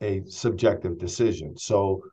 [0.01, 1.57] a subjective decision.
[1.57, 2.03] So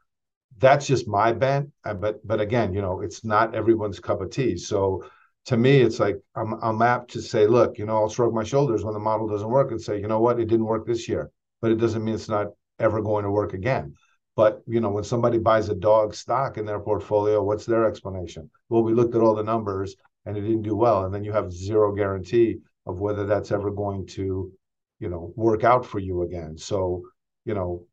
[0.58, 1.70] that's just my bent.
[1.84, 4.56] Uh, but but again, you know, it's not everyone's cup of tea.
[4.56, 5.04] So
[5.44, 8.42] to me, it's like I'm I'm apt to say, look, you know, I'll shrug my
[8.42, 11.08] shoulders when the model doesn't work and say, you know what, it didn't work this
[11.08, 12.48] year, but it doesn't mean it's not
[12.80, 13.94] ever going to work again.
[14.34, 18.50] But you know, when somebody buys a dog stock in their portfolio, what's their explanation?
[18.70, 21.32] Well, we looked at all the numbers and it didn't do well, and then you
[21.32, 24.52] have zero guarantee of whether that's ever going to,
[25.00, 26.56] you know, work out for you again.
[26.56, 27.02] So,
[27.44, 27.86] you know,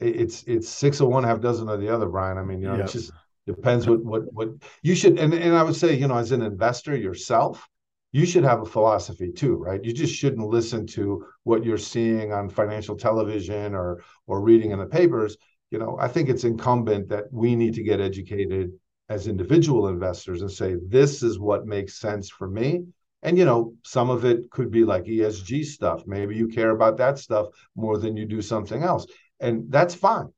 [0.00, 2.38] it, it's it's six of one, half dozen of the other, Bryan.
[2.38, 2.88] I mean, you know, yep.
[2.88, 3.12] it just
[3.46, 4.48] depends what what what
[4.82, 7.68] you should and, and I would say, you know, as an investor yourself,
[8.12, 9.82] you should have a philosophy too, right?
[9.82, 14.78] You just shouldn't listen to what you're seeing on financial television or or reading in
[14.78, 15.36] the papers.
[15.70, 18.72] You know, I think it's incumbent that we need to get educated
[19.08, 22.84] as individual investors and say this is what makes sense for me
[23.22, 26.02] and you know some of it could be like esg stuff.
[26.06, 29.06] Maybe you care about that stuff more than you do something else.
[29.40, 30.28] And that's fine.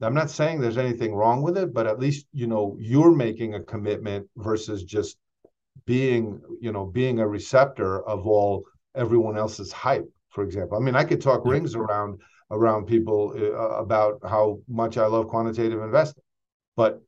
[0.00, 3.54] I'm not saying there's anything wrong with it but at least you know you're making
[3.54, 5.16] a commitment versus just
[5.86, 8.64] being you know being a receptor of all
[8.96, 10.76] everyone else's hype for example.
[10.76, 15.28] I mean i could talk rings around around people uh, about how much i love
[15.28, 16.22] quantitative investing
[16.76, 17.00] but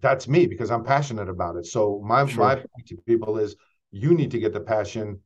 [0.00, 1.66] that's me because i'm passionate about it.
[1.66, 2.44] So my sure.
[2.44, 3.56] my point to people is
[3.94, 5.20] you need to get the passion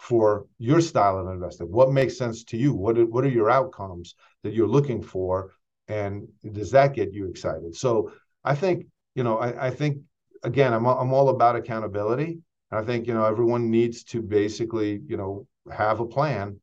[0.00, 1.66] for your style of investing.
[1.70, 2.72] What makes sense to you?
[2.72, 5.52] What are, what are your outcomes that you're looking for?
[5.88, 7.74] And does that get you excited?
[7.74, 8.12] So
[8.44, 9.98] I think, you know, I, I think,
[10.44, 12.38] again, I'm, I'm all about accountability.
[12.70, 16.60] And I think, you know, everyone needs to basically, you know, have a plan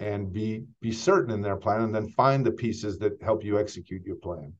[0.00, 3.58] and be be certain in their plan and then find the pieces that help you
[3.58, 4.52] execute your plan.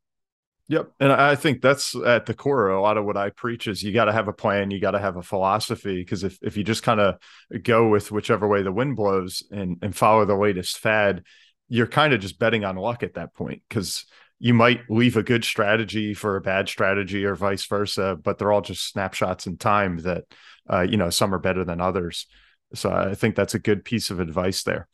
[0.68, 0.92] Yep.
[0.98, 2.68] And I think that's at the core.
[2.68, 4.92] A lot of what I preach is you got to have a plan, you got
[4.92, 5.96] to have a philosophy.
[5.96, 7.16] Because if, if you just kind of
[7.62, 11.22] go with whichever way the wind blows and, and follow the latest fad,
[11.68, 13.62] you're kind of just betting on luck at that point.
[13.68, 14.06] Because
[14.38, 18.52] you might leave a good strategy for a bad strategy or vice versa, but they're
[18.52, 20.24] all just snapshots in time that,
[20.70, 22.26] uh, you know, some are better than others.
[22.74, 24.88] So I think that's a good piece of advice there.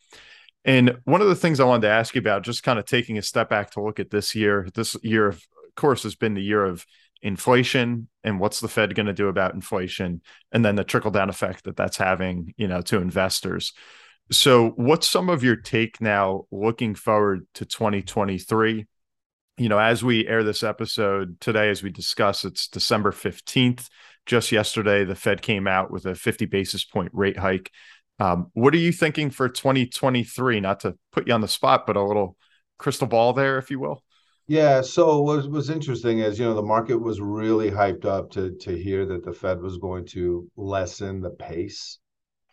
[0.64, 3.16] And one of the things I wanted to ask you about, just kind of taking
[3.18, 5.42] a step back to look at this year, this year of
[5.74, 6.84] course, has been the year of
[7.22, 11.28] inflation and what's the Fed going to do about inflation, and then the trickle down
[11.28, 13.72] effect that that's having, you know, to investors.
[14.30, 18.86] So, what's some of your take now looking forward to 2023?
[19.58, 23.88] You know, as we air this episode today, as we discuss, it's December 15th.
[24.26, 27.70] Just yesterday, the Fed came out with a 50 basis point rate hike.
[28.20, 30.60] Um, what are you thinking for 2023?
[30.60, 32.36] Not to put you on the spot, but a little
[32.78, 34.04] crystal ball there, if you will.
[34.50, 38.50] Yeah, so what was interesting is, you know, the market was really hyped up to
[38.56, 42.00] to hear that the Fed was going to lessen the pace,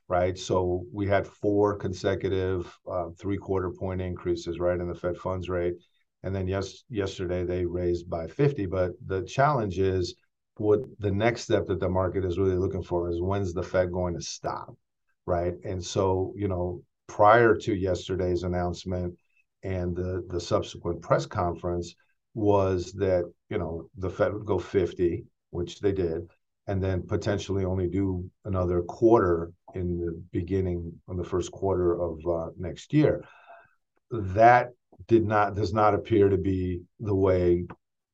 [0.07, 0.37] right?
[0.37, 5.49] So we had four consecutive uh, three quarter point increases, right, in the Fed funds
[5.49, 5.75] rate,
[6.21, 8.67] and then yes, yesterday they raised by 50.
[8.67, 10.15] But the challenge is
[10.57, 13.91] what the next step that the market is really looking for is when's the Fed
[13.91, 14.75] going to stop,
[15.25, 15.55] right?
[15.63, 19.17] And so, you know, prior to yesterday's announcement
[19.67, 21.93] and the the subsequent press conference
[22.33, 26.31] was that you know the Fed would go 50, which they did,
[26.67, 32.25] and then potentially only do another quarter in the beginning of the first quarter of
[32.25, 33.25] uh, next year.
[34.11, 34.69] That
[35.07, 37.67] did not does not appear to be the way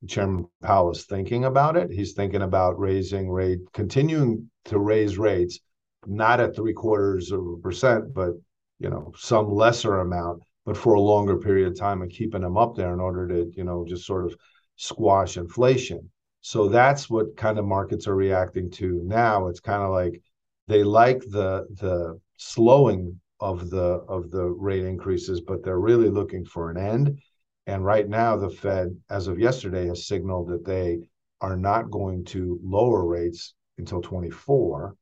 [0.08, 1.92] Chairman Powell is thinking about it.
[1.92, 5.60] He's thinking about raising rate, continuing to raise rates,
[6.04, 8.32] not at three quarters of a percent, but
[8.80, 12.56] you know some lesser amount, but for a longer period of time, and keeping them
[12.56, 14.36] up there in order to you know just sort of
[14.76, 16.10] squash inflation.
[16.40, 19.48] So that's what kind of markets are reacting to now.
[19.48, 20.20] It's kind of like
[20.68, 26.44] they like the the slowing of the of the rate increases, but they're really looking
[26.44, 27.20] for an end.
[27.66, 31.00] And right now, the Fed, as of yesterday, has signaled that they
[31.40, 34.94] are not going to lower rates until 24,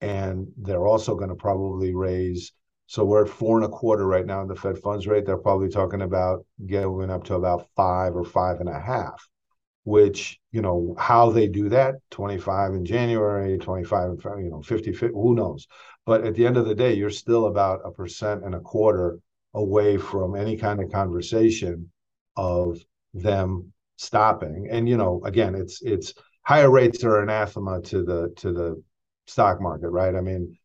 [0.00, 2.52] and they're also going to probably raise.
[2.90, 5.24] So we're at four and a quarter right now in the Fed funds rate.
[5.24, 9.28] They're probably talking about going up to about five or five and a half
[9.84, 15.14] which you know how they do that 25 in january 25 you know 50, 50
[15.14, 15.68] who knows?
[16.04, 19.20] But at the end of the day you're still about a percent and a quarter
[19.54, 21.90] away from any kind of conversation
[22.36, 22.78] of
[23.14, 24.68] them stopping.
[24.68, 28.82] And you know again it's it's higher rates are anathema to the to the
[29.28, 30.16] stock market right?
[30.16, 30.58] I mean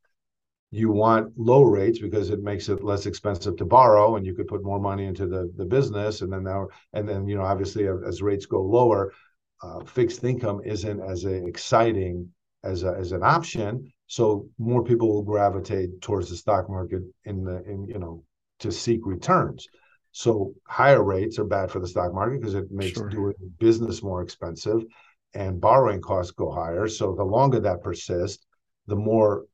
[0.75, 4.47] you want low rates because it makes it less expensive to borrow and you could
[4.47, 6.21] put more money into the, the business.
[6.21, 9.13] And then now and then you know obviously as rates go lower
[9.63, 12.29] uh, fixed income isn't as exciting
[12.63, 13.91] as a, as an option.
[14.07, 18.23] So more people will gravitate towards the stock market in the in you know
[18.59, 19.67] to seek returns.
[20.11, 23.09] So higher rates are bad for the stock market because it makes sure.
[23.09, 24.83] doing business more expensive
[25.33, 26.87] and borrowing costs go higher.
[26.87, 28.45] So the longer that persists
[28.87, 29.45] the more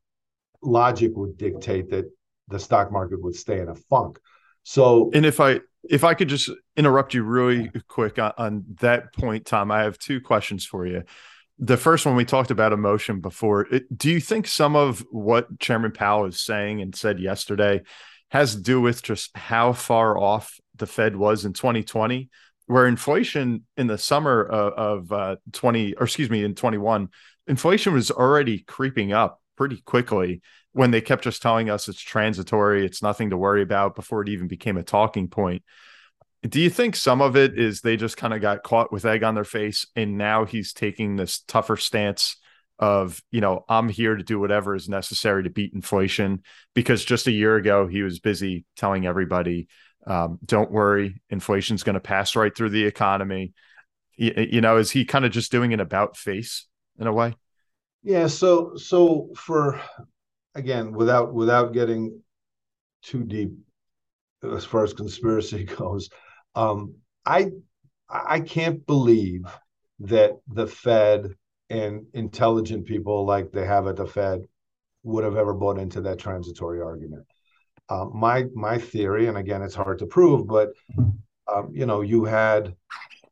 [0.61, 2.05] logic would dictate that
[2.47, 4.19] the stock market would stay in a funk.
[4.63, 9.13] So, and if I if I could just interrupt you really quick on, on that
[9.13, 11.03] point, Tom, I have two questions for you.
[11.57, 13.67] The first one we talked about emotion before.
[13.73, 17.81] It, do you think some of what Chairman Powell is saying and said yesterday
[18.29, 22.29] has to do with just how far off the Fed was in 2020,
[22.67, 27.09] where inflation in the summer of, of uh, 20, or excuse me, in 21,
[27.47, 32.83] inflation was already creeping up pretty quickly when they kept just telling us it's transitory,
[32.83, 35.61] it's nothing to worry about before it even became a talking point.
[36.41, 39.21] Do you think some of it is they just kind of got caught with egg
[39.21, 42.37] on their face and now he's taking this tougher stance
[42.79, 46.41] of, you know, I'm here to do whatever is necessary to beat inflation
[46.73, 49.67] because just a year ago he was busy telling everybody,
[50.07, 53.53] um, don't worry, inflation's going to pass right through the economy.
[54.15, 56.65] You, you know, is he kind of just doing an about face
[56.97, 57.35] in a way?
[58.03, 59.79] Yeah, so so for
[60.55, 62.21] again, without without getting
[63.03, 63.51] too deep
[64.43, 66.09] as far as conspiracy goes,
[66.55, 67.51] um, I
[68.09, 69.45] I can't believe
[69.99, 71.35] that the Fed
[71.69, 74.41] and intelligent people like they have at the Fed
[75.03, 77.25] would have ever bought into that transitory argument.
[77.89, 80.69] Uh, my my theory, and again, it's hard to prove, but
[81.53, 82.75] um, you know, you had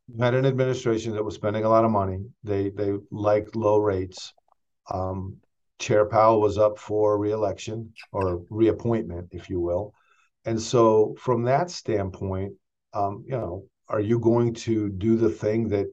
[0.08, 2.20] you had an administration that was spending a lot of money.
[2.44, 4.34] They they liked low rates.
[4.90, 5.38] Um,
[5.80, 9.94] Chair Powell was up for reelection or reappointment, if you will.
[10.46, 12.54] And so, from that standpoint,
[12.94, 15.88] um, you know, are you going to do the thing that,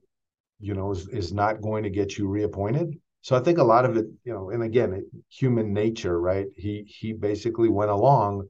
[0.61, 2.95] you know, is, is not going to get you reappointed?
[3.23, 6.47] So I think a lot of it, you know, and again, it, human nature, right?
[6.57, 8.49] He he basically went along,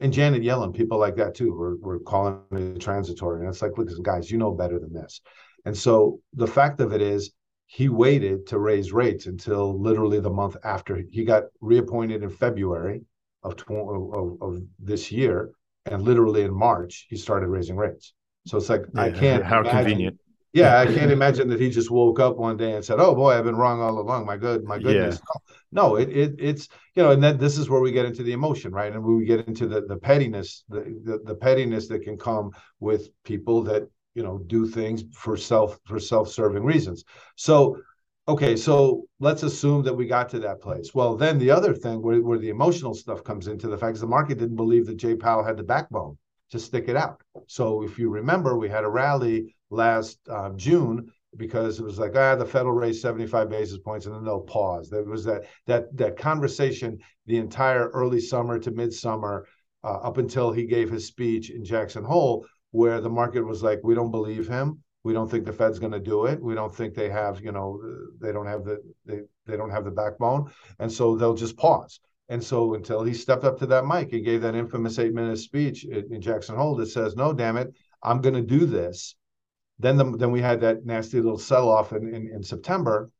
[0.00, 3.40] and Janet Yellen, people like that too, were, were calling it transitory.
[3.40, 5.22] And it's like, look, guys, you know better than this.
[5.64, 7.32] And so the fact of it is,
[7.70, 13.02] he waited to raise rates until literally the month after he got reappointed in February
[13.42, 15.50] of, of, of this year,
[15.84, 18.14] and literally in March he started raising rates.
[18.46, 19.44] So it's like yeah, I can't.
[19.44, 20.18] How imagine, convenient.
[20.54, 23.32] Yeah, I can't imagine that he just woke up one day and said, "Oh boy,
[23.36, 24.24] I've been wrong all along.
[24.24, 25.52] My good, my goodness." Yeah.
[25.70, 28.32] No, it, it it's you know, and then this is where we get into the
[28.32, 28.90] emotion, right?
[28.90, 33.10] And we get into the the pettiness, the, the the pettiness that can come with
[33.24, 37.04] people that you know do things for self for self-serving reasons.
[37.36, 37.80] So
[38.26, 40.92] okay so let's assume that we got to that place.
[40.92, 44.00] Well then the other thing where, where the emotional stuff comes into the fact is
[44.00, 46.18] the market didn't believe that jay powell had the backbone
[46.50, 47.22] to stick it out.
[47.46, 52.16] So if you remember we had a rally last uh, june because it was like
[52.16, 54.90] ah the federal raised 75 basis points and then they'll pause.
[54.90, 59.46] There was that that that conversation the entire early summer to midsummer
[59.84, 63.80] uh, up until he gave his speech in jackson hole where the market was like,
[63.82, 64.82] we don't believe him.
[65.04, 66.42] We don't think the Fed's going to do it.
[66.42, 67.80] We don't think they have, you know,
[68.20, 72.00] they don't have the they they don't have the backbone, and so they'll just pause.
[72.28, 75.38] And so until he stepped up to that mic, and gave that infamous eight minute
[75.38, 79.14] speech in Jackson Hole that says, "No, damn it, I'm going to do this."
[79.78, 83.10] Then the, then we had that nasty little sell off in, in in September,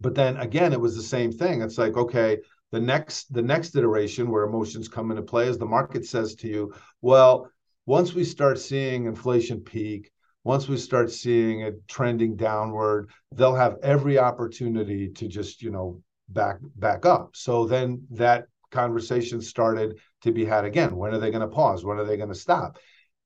[0.00, 1.60] but then again it was the same thing.
[1.60, 2.38] It's like okay,
[2.70, 6.48] the next the next iteration where emotions come into play is the market says to
[6.48, 7.50] you, well,
[7.88, 10.10] once we start seeing inflation peak,
[10.44, 15.98] once we start seeing it trending downward, they'll have every opportunity to just you know
[16.28, 17.30] back back up.
[17.34, 20.96] So then that conversation started to be had again.
[20.96, 21.82] When are they going to pause?
[21.82, 22.76] When are they going to stop?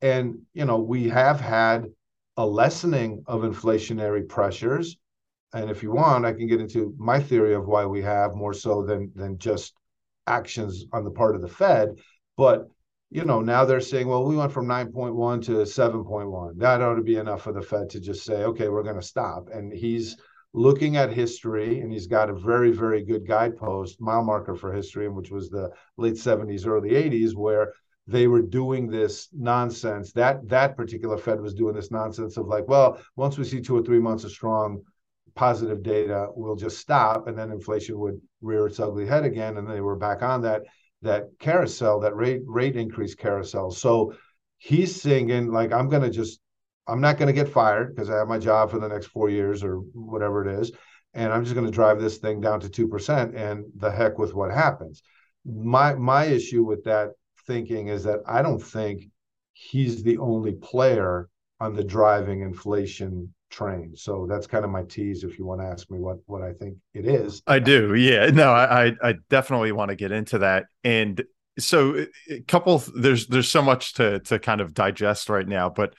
[0.01, 1.87] And you know we have had
[2.37, 4.97] a lessening of inflationary pressures
[5.55, 8.55] and if you want, I can get into my theory of why we have more
[8.55, 9.75] so than than just
[10.29, 11.97] actions on the part of the Fed.
[12.37, 12.69] But
[13.13, 16.59] you know, now they're saying, well, we went from 9.1 to 7.1.
[16.59, 19.03] That ought to be enough for the Fed to just say, okay, we're going to
[19.03, 19.49] stop.
[19.53, 20.17] And he's
[20.55, 25.11] looking at history, and he's got a very, very good guidepost, mile marker for history,
[25.11, 27.75] which was the late 70s, early 80s, where
[28.07, 30.13] they were doing this nonsense.
[30.13, 33.77] That that particular Fed was doing this nonsense of like, well, once we see two
[33.77, 34.83] or three months of strong
[35.35, 39.67] positive data we'll just stop and then inflation would rear its ugly head again and
[39.67, 40.63] they were back on that
[41.03, 43.71] that carousel that rate rate increase carousel.
[43.71, 44.15] So
[44.63, 46.39] he's singing like i'm to just
[46.87, 49.65] i'm not to get fired because i have my job for the next four years
[49.65, 50.71] or whatever it is
[51.15, 54.53] and i'm just to drive this thing down to 2% and the heck with what
[54.53, 55.03] happens.
[55.45, 57.11] My my issue with that
[57.45, 59.03] thinking is that i don't think
[59.53, 61.29] he's the only player
[61.59, 63.95] on the driving inflation train.
[63.95, 65.23] So that's kind of my tease.
[65.23, 67.95] If you want to ask me what what I think it is, I do.
[67.95, 70.65] Yeah, no, I I definitely want to get into that.
[70.83, 71.23] And
[71.59, 75.69] so, uh, a couple there's there's so much to to kind of digest right now,
[75.69, 75.95] but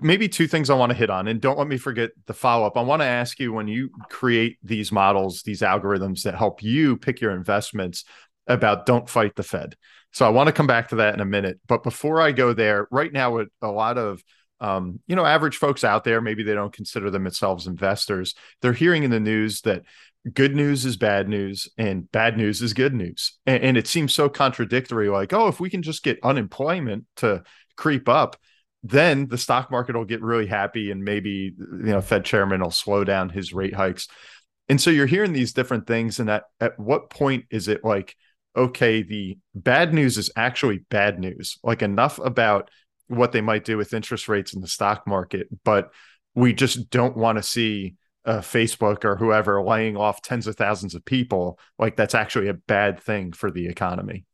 [0.00, 1.26] maybe two things I want to hit on.
[1.26, 2.76] And don't let me forget the follow up.
[2.76, 6.96] I want to ask you when you create these models, these algorithms that help you
[6.96, 8.04] pick your investments
[8.46, 9.74] about don't fight the Fed.
[10.12, 11.58] So I want to come back to that in a minute.
[11.66, 14.22] But before I go there, right now, a lot of
[14.60, 18.34] um, you know, average folks out there, maybe they don't consider themselves investors.
[18.62, 19.82] They're hearing in the news that
[20.32, 23.36] good news is bad news and bad news is good news.
[23.46, 27.42] And, and, it seems so contradictory like, oh, if we can just get unemployment to
[27.76, 28.36] creep up,
[28.82, 32.70] then the stock market will get really happy and maybe, you know, Fed chairman will
[32.70, 34.08] slow down his rate hikes.
[34.68, 36.20] And so you're hearing these different things.
[36.20, 38.16] And at, at what point is it like,
[38.56, 42.70] okay, the bad news is actually bad news, like enough about
[43.08, 45.90] what they might do with interest rates in the stock market, but
[46.34, 47.94] we just don't want to see
[48.24, 51.58] uh, Facebook or whoever laying off tens of thousands of people.
[51.78, 54.24] Like that's actually a bad thing for the economy.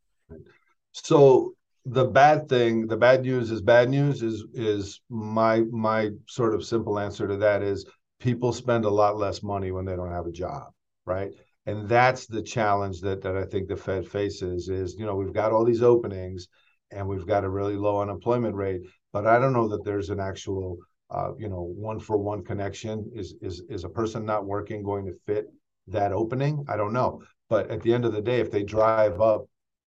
[0.92, 1.54] So
[1.84, 6.64] the bad thing, the bad news is bad news is is my my sort of
[6.64, 7.86] simple answer to that is
[8.20, 10.68] people spend a lot less money when they don't have a job,
[11.06, 11.30] right?
[11.66, 15.32] And that's the challenge that that I think the Fed faces is, you know, we've
[15.32, 16.48] got all these openings
[16.92, 18.82] and we've got a really low unemployment rate.
[19.12, 20.78] But I don't know that there's an actual,
[21.10, 23.10] uh, you know, one for one connection.
[23.14, 25.46] Is is is a person not working going to fit
[25.88, 26.64] that opening?
[26.68, 27.22] I don't know.
[27.48, 29.46] But at the end of the day, if they drive up,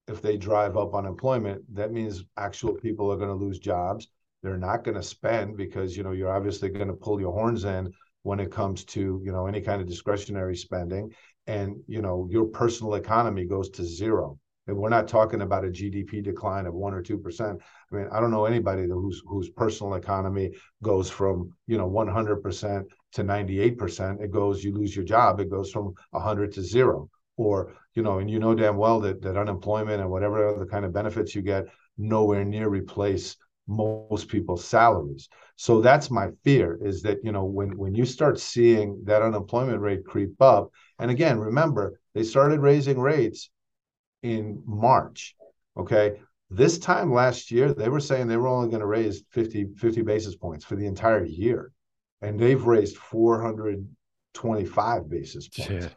[0.07, 4.07] if they drive up unemployment, that means actual people are going to lose jobs.
[4.43, 7.65] They're not going to spend because you know you're obviously going to pull your horns
[7.65, 7.91] in
[8.23, 11.11] when it comes to you know any kind of discretionary spending,
[11.47, 14.37] and you know your personal economy goes to zero
[14.67, 17.61] and we're not talking about a GDP decline of one or two percent.
[17.91, 20.51] I mean, I don't know anybody whose whose personal economy
[20.83, 24.21] goes from you know 100 percent to 98 percent.
[24.21, 27.09] It goes, you lose your job, it goes from 100 to zero.
[27.37, 30.85] Or you know, and you know damn well that that unemployment and whatever other kind
[30.85, 31.65] of benefits you get
[31.97, 33.37] nowhere near replace
[33.67, 35.27] most people's salaries.
[35.55, 39.81] So that's my fear is that you know when when you start seeing that unemployment
[39.81, 43.49] rate creep up, and again, remember they started raising rates
[44.25, 45.35] in March.
[45.77, 46.19] Okay.
[46.49, 50.01] This time last year, they were saying they were only going to raise 50, 50
[50.01, 51.71] basis points for the entire year.
[52.21, 55.71] And they've raised 425 basis points.
[55.71, 55.89] Yeah.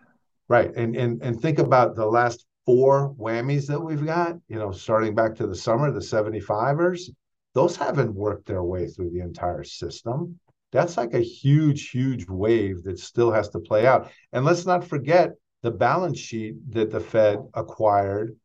[0.48, 0.74] Right.
[0.74, 5.14] And, and and think about the last four whammies that we've got, you know, starting
[5.14, 7.10] back to the summer, the 75ers,
[7.54, 10.38] those haven't worked their way through the entire system.
[10.70, 14.10] That's like a huge, huge wave that still has to play out.
[14.32, 15.32] And let's not forget
[15.62, 18.36] the balance sheet that the Fed acquired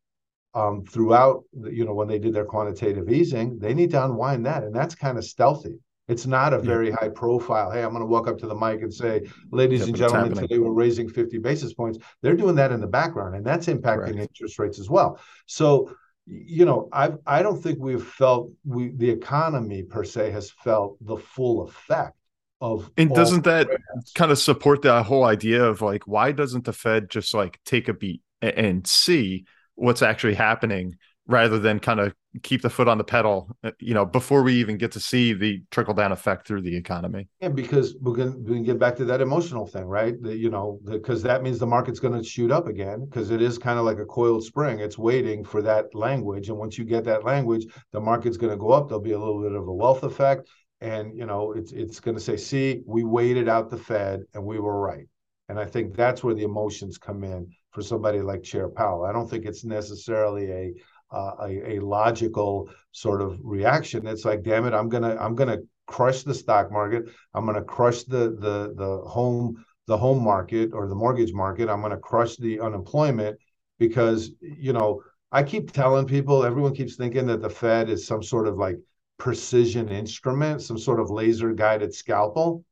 [0.55, 4.64] um, throughout, you know, when they did their quantitative easing, they need to unwind that,
[4.64, 5.80] and that's kind of stealthy.
[6.09, 7.72] It's not a very high profile.
[7.72, 10.34] Hey, I'm going to walk up to the mic and say, ladies yeah, and gentlemen,
[10.34, 11.97] today we're raising 50 basis points.
[12.22, 14.20] They're doing that in the background, and that's impacting Correct.
[14.20, 15.18] interest rates as well.
[15.45, 15.95] So,
[16.26, 20.97] you know, I I don't think we've felt we the economy per se has felt
[20.99, 22.18] the full effect
[22.64, 22.89] of.
[22.97, 23.70] And doesn't that
[24.16, 27.89] kind of support that whole idea of like why doesn't the Fed just like take
[27.89, 29.45] a beat and see
[29.76, 30.95] what's actually happening
[31.28, 34.55] rather than kind of keep the foot on the pedal, uh, you know, before we
[34.55, 37.28] even get to see the trickle down effect through the economy.
[37.39, 40.22] Yeah, because we're going to get back to that emotional thing, right?
[40.22, 43.41] The, you know, because that means the market's going to shoot up again because it
[43.41, 44.80] is kind of like a coiled spring.
[44.80, 46.49] It's waiting for that language.
[46.49, 48.89] And once you get that language, the market's going to go up.
[48.89, 50.49] There'll be a little bit of a wealth effect.
[50.84, 54.43] And, you know, it's, it's going to say, see, we waited out the Fed and
[54.43, 55.07] we were right.
[55.47, 59.05] And I think that's where the emotions come in for somebody like Chair Powell.
[59.05, 60.73] I don't think it's necessarily a
[61.11, 64.07] uh, a, a, logical sort of reaction.
[64.07, 67.03] It's like, damn it, I'm gonna I'm gonna crush the stock market.
[67.36, 71.69] I'm gonna crush the the the home the home market or the mortgage market.
[71.69, 73.38] I'm gonna crush the unemployment
[73.77, 76.43] because you know I keep telling people.
[76.43, 78.77] Everyone keeps thinking that the Fed is some sort of like
[79.18, 82.64] precision instrument, some sort of laser guided scalpel.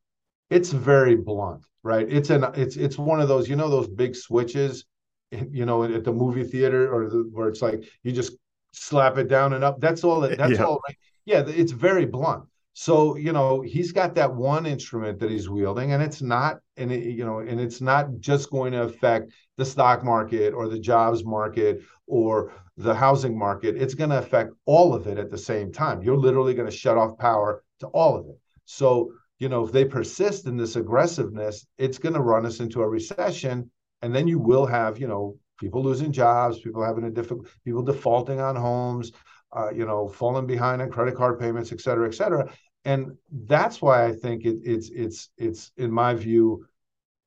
[0.50, 2.08] It's very blunt, right?
[2.10, 4.86] It's an it's it's one of those you know those big switches
[5.52, 8.34] you know, at the movie theater or the, where it's like you just
[8.74, 9.80] slap it down and up.
[9.80, 10.22] That's all.
[10.22, 10.64] That's yeah.
[10.64, 10.82] all.
[10.88, 10.98] Right.
[11.26, 12.46] Yeah, it's very blunt.
[12.74, 16.92] So you know he's got that one instrument that he's wielding, and it's not, and
[16.92, 20.80] it, you know, and it's not just going to affect the stock market or the
[20.80, 23.76] jobs market or the housing market.
[23.76, 26.02] It's going to affect all of it at the same time.
[26.02, 28.40] You're literally going to shut off power to all of it.
[28.66, 32.82] So you know if they persist in this aggressiveness, it's going to run us into
[32.82, 33.70] a recession
[34.02, 37.84] and then you will have you know people losing jobs people having a difficult people
[37.84, 39.12] defaulting on homes
[39.54, 42.52] uh, you know falling behind on credit card payments et cetera et cetera.
[42.84, 46.66] And that's why i think it, it's it's it's in my view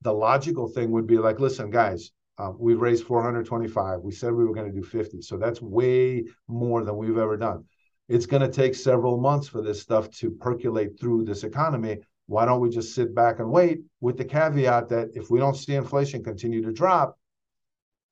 [0.03, 4.45] the logical thing would be like listen guys uh, we've raised 425 we said we
[4.45, 7.65] were going to do 50 so that's way more than we've ever done.
[8.09, 11.99] It's going to take several months for this stuff to percolate through this economy.
[12.27, 15.57] Why don't we just sit back and wait with the caveat that if we don't
[15.57, 17.19] see inflation continue to drop,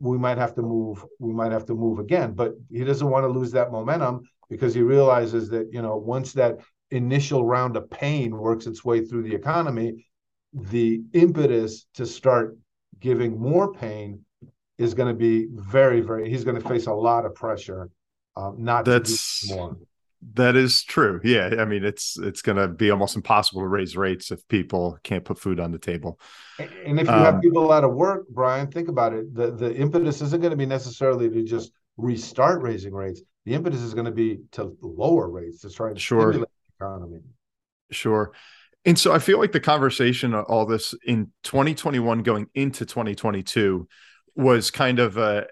[0.03, 2.33] we might have to move, we might have to move again.
[2.33, 6.33] But he doesn't want to lose that momentum because he realizes that, you know, once
[6.33, 6.59] that
[6.91, 10.07] initial round of pain works its way through the economy,
[10.53, 12.59] the impetus to start
[12.99, 14.21] giving more pain
[14.77, 17.89] is going to be very, very, he's going to face a lot of pressure
[18.37, 19.77] um, not That's, more.
[20.35, 21.21] That is true.
[21.25, 24.99] Yeah, I mean it's it's going to be almost impossible to raise rates if people
[25.03, 26.21] can't put food on the table.
[26.59, 29.35] And if you um, have people out of work, Bryan, think about it.
[29.35, 33.21] The the impetus isn't going to be necessarily to just restart raising rates.
[33.45, 36.33] The impetus is going to be to lower rates to try and sure.
[36.33, 36.49] stimulate
[36.79, 37.21] the economy.
[37.91, 38.33] Sure.
[38.85, 43.89] And so I feel like the conversation all this in 2021 going into 2022
[44.35, 45.47] was kind of a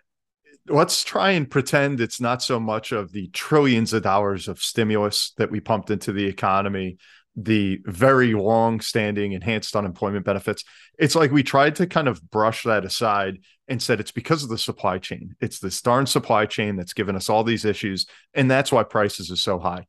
[0.68, 5.32] let's try and pretend it's not so much of the trillions of dollars of stimulus
[5.38, 6.98] that we pumped into the economy
[7.36, 10.64] the very long standing enhanced unemployment benefits.
[10.98, 13.38] It's like we tried to kind of brush that aside
[13.68, 15.36] and said it's because of the supply chain.
[15.40, 19.30] It's this darn supply chain that's given us all these issues and that's why prices
[19.30, 19.86] are so high.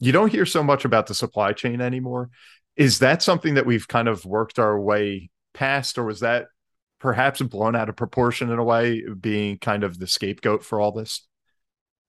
[0.00, 2.30] You don't hear so much about the supply chain anymore.
[2.76, 6.46] Is that something that we've kind of worked our way past or was that
[7.00, 10.92] perhaps blown out of proportion in a way, being kind of the scapegoat for all
[10.92, 11.26] this?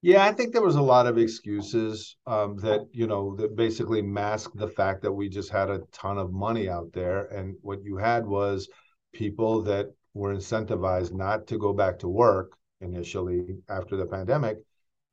[0.03, 4.01] Yeah, I think there was a lot of excuses um, that you know that basically
[4.01, 7.83] masked the fact that we just had a ton of money out there, and what
[7.83, 8.67] you had was
[9.13, 14.57] people that were incentivized not to go back to work initially after the pandemic,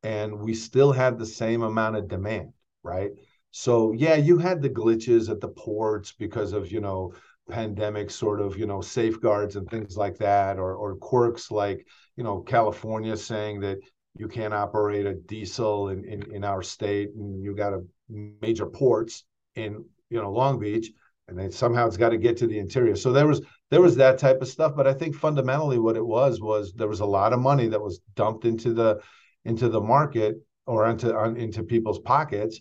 [0.02, 2.52] and we still had the same amount of demand,
[2.82, 3.10] right?
[3.50, 7.12] So yeah, you had the glitches at the ports because of you know
[7.49, 11.86] pandemic sort of you know safeguards and things like that or or quirks like
[12.16, 13.78] you know california saying that
[14.16, 18.66] you can't operate a diesel in in, in our state and you got a major
[18.66, 19.24] ports
[19.57, 20.90] in you know long beach
[21.28, 22.96] and then somehow it's got to get to the interior.
[22.96, 26.05] So there was there was that type of stuff but i think fundamentally what it
[26.05, 29.01] was was there was a lot of money that was dumped into the
[29.44, 30.36] into the market
[30.66, 32.61] or into on, into people's pockets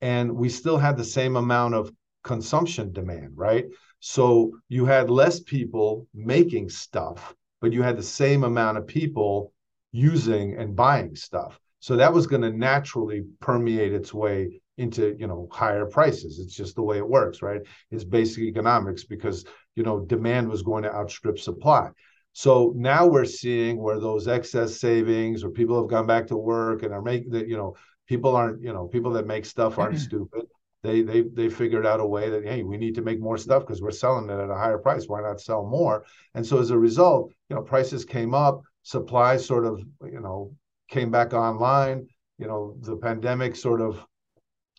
[0.00, 1.92] and we still had the same amount of
[2.24, 3.66] consumption demand right
[4.00, 9.52] so you had less people making stuff, but you had the same amount of people
[9.92, 11.58] using and buying stuff.
[11.80, 16.38] So that was going to naturally permeate its way into you know higher prices.
[16.38, 17.60] It's just the way it works, right?
[17.90, 19.44] It's basic economics because
[19.74, 21.90] you know demand was going to outstrip supply.
[22.32, 26.84] So now we're seeing where those excess savings or people have gone back to work
[26.84, 27.74] and are making that you know
[28.06, 30.42] people aren't you know people that make stuff aren't stupid
[30.82, 33.62] they they they figured out a way that hey we need to make more stuff
[33.64, 36.04] because we're selling it at a higher price why not sell more
[36.34, 40.52] and so as a result you know prices came up supply sort of you know
[40.88, 42.08] came back online.
[42.38, 44.04] You know, the pandemic sort of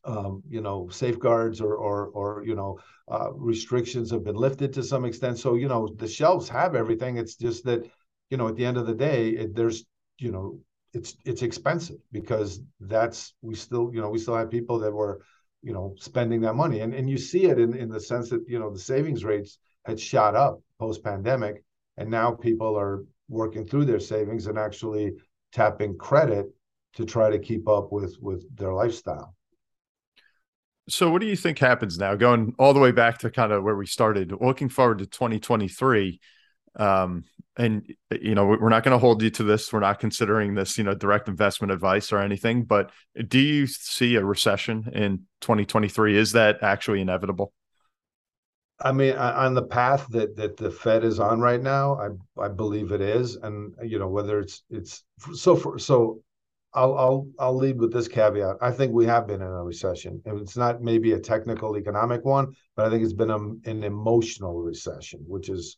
[0.06, 2.80] um, you know safeguards or or or you know
[3.12, 5.38] uh, restrictions have been lifted to some extent.
[5.38, 7.18] So you know the shelves have everything.
[7.18, 7.90] It's just that
[8.30, 9.86] you know at the end of the day, it, there's
[10.18, 10.60] you know
[10.94, 15.22] it's it's expensive because that's we still you know we still have people that were
[15.62, 16.80] you know spending that money.
[16.82, 19.60] And and you see it in in the sense that you know the savings rates
[19.86, 21.64] had shot up post pandemic
[21.98, 25.14] and now people are working through their savings and actually
[25.52, 26.48] tapping credit
[26.94, 29.36] to try to keep up with with their lifestyle.
[30.88, 33.64] So what do you think happens now going all the way back to kind of
[33.64, 36.20] where we started looking forward to 2023
[36.76, 37.24] um,
[37.58, 40.78] and you know we're not going to hold you to this we're not considering this
[40.78, 42.92] you know direct investment advice or anything but
[43.28, 47.54] do you see a recession in 2023 is that actually inevitable
[48.82, 52.48] I mean, on the path that that the Fed is on right now, I I
[52.48, 55.04] believe it is, and you know whether it's it's
[55.34, 56.22] so for so
[56.74, 58.58] I'll I'll I'll lead with this caveat.
[58.62, 60.22] I think we have been in a recession.
[60.26, 63.40] and It's not maybe a technical economic one, but I think it's been a,
[63.70, 65.78] an emotional recession, which is,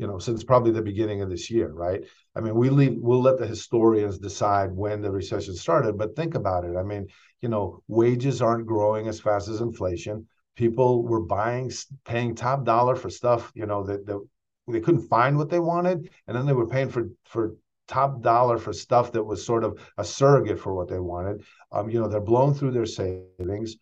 [0.00, 2.02] you know, since probably the beginning of this year, right?
[2.34, 6.34] I mean, we leave we'll let the historians decide when the recession started, but think
[6.34, 6.76] about it.
[6.76, 7.06] I mean,
[7.42, 10.26] you know, wages aren't growing as fast as inflation.
[10.56, 11.70] People were buying,
[12.04, 14.20] paying top dollar for stuff, you know, that that
[14.68, 17.54] they couldn't find what they wanted, and then they were paying for for
[17.86, 21.42] top dollar for stuff that was sort of a surrogate for what they wanted.
[21.72, 23.76] Um, you know, they're blown through their savings.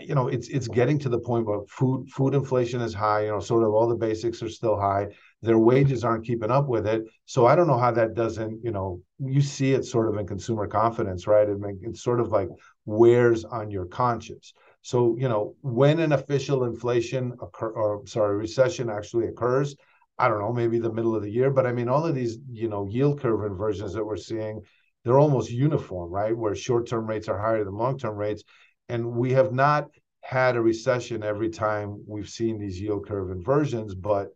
[0.00, 3.24] You know, it's it's getting to the point where food food inflation is high.
[3.24, 5.08] You know, sort of all the basics are still high.
[5.42, 7.04] Their wages aren't keeping up with it.
[7.26, 8.64] So I don't know how that doesn't.
[8.64, 11.48] You know, you see it sort of in consumer confidence, right?
[11.48, 12.48] It, it's sort of like
[12.84, 14.52] wears on your conscience.
[14.82, 19.76] So you know, when an official inflation occur, or sorry, recession actually occurs,
[20.18, 21.50] I don't know, maybe the middle of the year.
[21.50, 24.62] But I mean, all of these, you know, yield curve inversions that we're seeing,
[25.04, 26.36] they're almost uniform, right?
[26.36, 28.42] Where short term rates are higher than long term rates.
[28.88, 29.88] And we have not
[30.22, 34.30] had a recession every time we've seen these yield curve inversions, but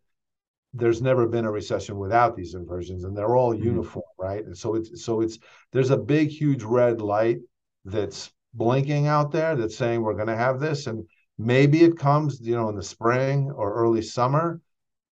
[0.72, 3.64] there's never been a recession without these inversions and they're all mm-hmm.
[3.64, 5.38] uniform right and so it's so it's
[5.72, 7.38] there's a big huge red light
[7.84, 11.04] that's blinking out there that's saying we're going to have this and
[11.38, 14.60] maybe it comes you know in the spring or early summer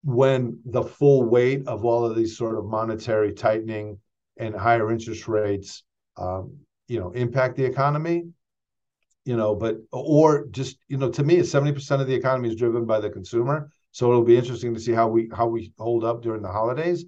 [0.07, 3.99] when the full weight of all of these sort of monetary tightening
[4.37, 5.83] and higher interest rates,
[6.15, 6.55] um,
[6.87, 8.23] you know, impact the economy,
[9.25, 12.55] you know, but or just you know, to me, seventy percent of the economy is
[12.55, 13.69] driven by the consumer.
[13.97, 17.03] So it'll be interesting to see how we how we hold up during the holidays.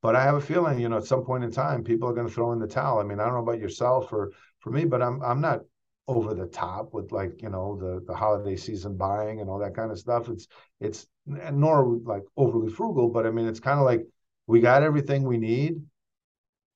[0.00, 2.26] But I have a feeling, you know, at some point in time, people are going
[2.26, 2.98] to throw in the towel.
[2.98, 5.60] I mean, I don't know about yourself or for me, but I'm I'm not
[6.08, 9.76] over the top with like you know the the holiday season buying and all that
[9.76, 10.48] kind of stuff it's
[10.80, 14.04] it's nor like overly frugal but i mean it's kind of like
[14.48, 15.80] we got everything we need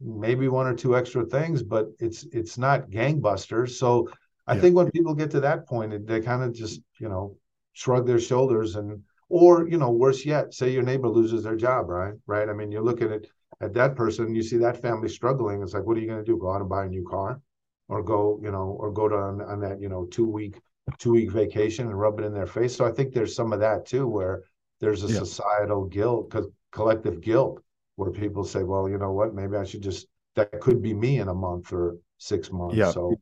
[0.00, 4.08] maybe one or two extra things but it's it's not gangbusters so
[4.46, 4.60] i yeah.
[4.60, 7.36] think when people get to that point they kind of just you know
[7.72, 11.88] shrug their shoulders and or you know worse yet say your neighbor loses their job
[11.88, 13.28] right right i mean you look at it
[13.60, 16.30] at that person you see that family struggling it's like what are you going to
[16.30, 17.40] do go out and buy a new car
[17.88, 20.60] or go, you know, or go to on, on that, you know, two week
[20.98, 22.76] two week vacation and rub it in their face.
[22.76, 24.44] So I think there's some of that too, where
[24.80, 25.18] there's a yeah.
[25.18, 26.34] societal guilt,
[26.70, 27.60] collective guilt,
[27.96, 30.06] where people say, well, you know what, maybe I should just
[30.36, 32.76] that could be me in a month or six months.
[32.76, 32.90] Yeah.
[32.90, 33.14] So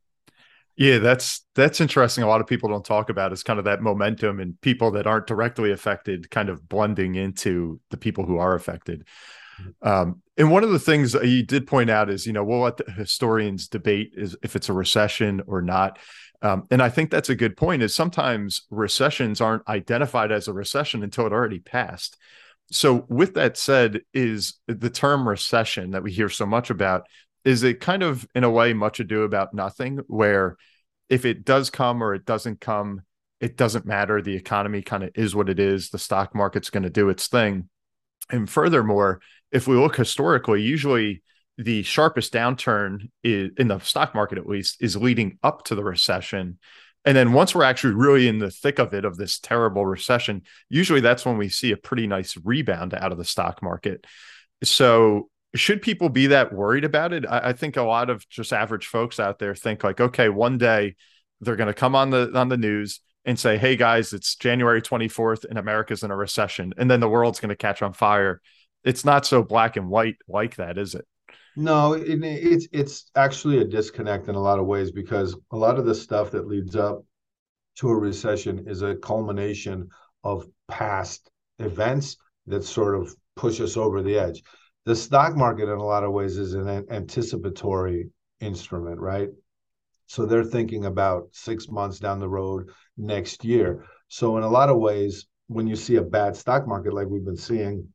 [0.77, 2.25] yeah, that's that's interesting.
[2.25, 5.07] A lot of people don't talk about is kind of that momentum and people that
[5.07, 9.07] aren't directly affected kind of blending into the people who are affected.
[9.83, 12.77] Um, and one of the things you did point out is, you know, we'll let
[12.77, 15.99] the historians debate is if it's a recession or not.
[16.43, 17.83] Um, and I think that's a good point.
[17.83, 22.17] Is sometimes recessions aren't identified as a recession until it already passed.
[22.71, 27.07] So, with that said, is the term recession that we hear so much about
[27.45, 30.57] is it kind of in a way much ado about nothing, where
[31.09, 33.03] if it does come or it doesn't come,
[33.41, 34.23] it doesn't matter.
[34.23, 35.91] The economy kind of is what it is.
[35.91, 37.69] The stock market's going to do its thing.
[38.31, 39.21] And furthermore,
[39.53, 41.23] if we look historically, usually
[41.59, 45.85] the sharpest downturn is, in the stock market, at least, is leading up to the
[45.85, 46.59] recession.
[47.05, 50.43] And then once we're actually really in the thick of it, of this terrible recession,
[50.71, 54.07] usually that's when we see a pretty nice rebound out of the stock market.
[54.63, 57.25] So, should people be that worried about it?
[57.27, 60.59] I, I think a lot of just average folks out there think like, okay, one
[60.59, 60.97] day
[61.41, 64.83] they're going to come on the on the news and say, "Hey guys, it's January
[64.83, 68.41] 24th and America's in a recession," and then the world's going to catch on fire.
[68.85, 71.07] It's not so black and white like that, is it?
[71.57, 75.79] No, it, it's it's actually a disconnect in a lot of ways because a lot
[75.79, 77.05] of the stuff that leads up
[77.77, 79.89] to a recession is a culmination
[80.23, 84.43] of past events that sort of push us over the edge.
[84.87, 88.11] The stock market, in a lot of ways, is an anticipatory
[88.41, 89.31] instrument, right?
[90.07, 93.85] So they're thinking about six months down the road next year.
[94.09, 97.25] So in a lot of ways, when you see a bad stock market like we've
[97.25, 97.89] been seeing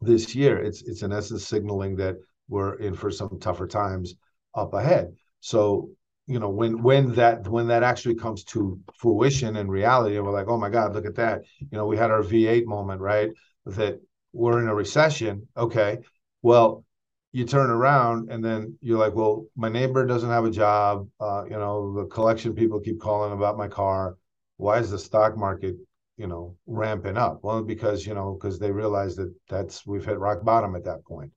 [0.00, 2.16] this year, it's it's in essence signaling that
[2.48, 4.14] we're in for some tougher times
[4.54, 5.14] up ahead.
[5.40, 5.90] So
[6.26, 10.32] you know when when that when that actually comes to fruition and reality, and we're
[10.32, 11.42] like, oh my God, look at that.
[11.58, 13.30] You know, we had our V8 moment, right?
[13.66, 14.00] That
[14.32, 15.48] we're in a recession.
[15.56, 15.98] Okay,
[16.42, 16.84] well,
[17.32, 21.08] you turn around and then you're like, well, my neighbor doesn't have a job.
[21.20, 24.16] Uh, you know, the collection people keep calling about my car.
[24.56, 25.76] Why is the stock market,
[26.16, 27.40] you know, ramping up?
[27.42, 31.04] Well, because you know, because they realize that that's we've hit rock bottom at that
[31.04, 31.30] point.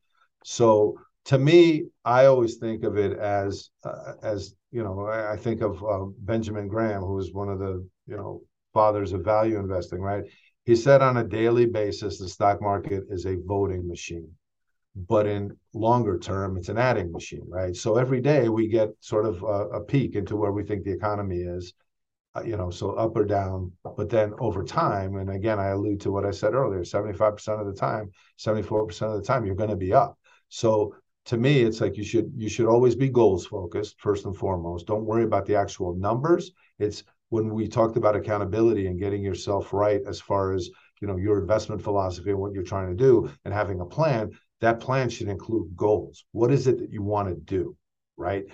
[0.43, 5.37] So to me, I always think of it as uh, as you know, I, I
[5.37, 8.41] think of uh, Benjamin Graham, who was one of the you know
[8.73, 10.23] fathers of value investing, right?
[10.63, 14.31] He said on a daily basis, the stock market is a voting machine
[14.95, 17.75] but in longer term, it's an adding machine, right?
[17.75, 20.91] So every day we get sort of a, a peek into where we think the
[20.91, 21.73] economy is,
[22.35, 23.71] uh, you know, so up or down.
[23.83, 27.61] But then over time, and again, I allude to what I said earlier: seventy-five percent
[27.61, 30.17] of the time, seventy-four percent of the time, you're going to be up.
[30.49, 34.35] So to me, it's like you should you should always be goals focused first and
[34.35, 34.87] foremost.
[34.87, 36.51] Don't worry about the actual numbers.
[36.79, 40.69] It's when we talked about accountability and getting yourself right as far as
[40.99, 44.31] you know your investment philosophy and what you're trying to do and having a plan
[44.61, 46.25] that plan should include goals.
[46.31, 47.75] What is it that you want to do?
[48.17, 48.45] Right.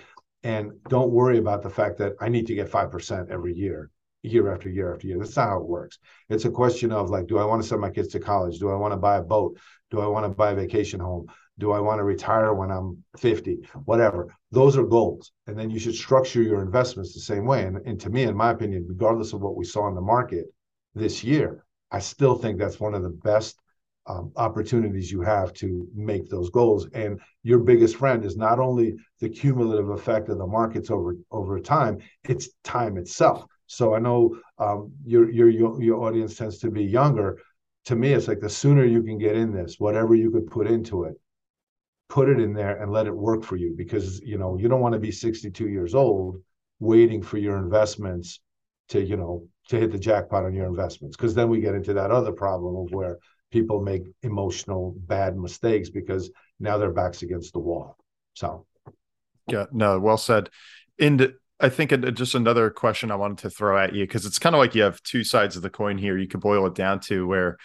[0.42, 3.90] And don't worry about the fact that I need to get 5% every year,
[4.22, 5.18] year after year after year.
[5.18, 5.98] That's not how it works.
[6.28, 8.58] It's a question of like, do I want to send my kids to college?
[8.58, 9.58] Do I want to buy a boat?
[9.90, 11.26] Do I want to buy a vacation home?
[11.58, 13.68] Do I want to retire when I'm 50?
[13.84, 14.34] Whatever.
[14.52, 15.32] Those are goals.
[15.48, 17.64] And then you should structure your investments the same way.
[17.64, 20.46] And, and to me, in my opinion, regardless of what we saw in the market
[20.94, 23.58] this year, I still think that's one of the best
[24.08, 26.88] um, opportunities you have to make those goals.
[26.94, 31.60] And your biggest friend is not only the cumulative effect of the markets over over
[31.60, 33.44] time; it's time itself.
[33.66, 37.38] So I know um, your your your audience tends to be younger.
[37.84, 40.66] To me, it's like the sooner you can get in this, whatever you could put
[40.66, 41.14] into it,
[42.08, 43.74] put it in there and let it work for you.
[43.76, 46.42] Because you know you don't want to be 62 years old
[46.80, 48.40] waiting for your investments
[48.88, 51.14] to you know to hit the jackpot on your investments.
[51.16, 53.18] Because then we get into that other problem of where
[53.50, 56.30] people make emotional bad mistakes because
[56.60, 57.96] now their backs against the wall.
[58.34, 58.66] So,
[59.48, 60.50] yeah, no, well said.
[60.98, 64.54] And I think just another question I wanted to throw at you because it's kind
[64.54, 66.16] of like you have two sides of the coin here.
[66.16, 67.56] You could boil it down to where,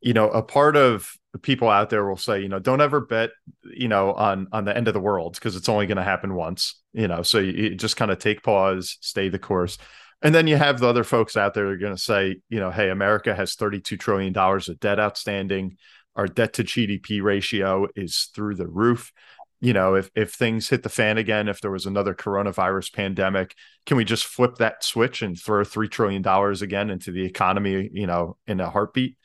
[0.00, 1.10] you know, a part of
[1.42, 3.30] people out there will say, you know, don't ever bet,
[3.64, 6.34] you know, on on the end of the world because it's only going to happen
[6.34, 6.80] once.
[6.92, 9.78] You know, so you, you just kind of take pause, stay the course.
[10.22, 12.58] And then you have the other folks out there who are going to say, you
[12.58, 15.76] know, hey, America has $32 trillion of debt outstanding.
[16.14, 19.12] Our debt to GDP ratio is through the roof.
[19.60, 23.54] You know, if, if things hit the fan again, if there was another coronavirus pandemic,
[23.84, 26.26] can we just flip that switch and throw $3 trillion
[26.62, 29.16] again into the economy, you know, in a heartbeat?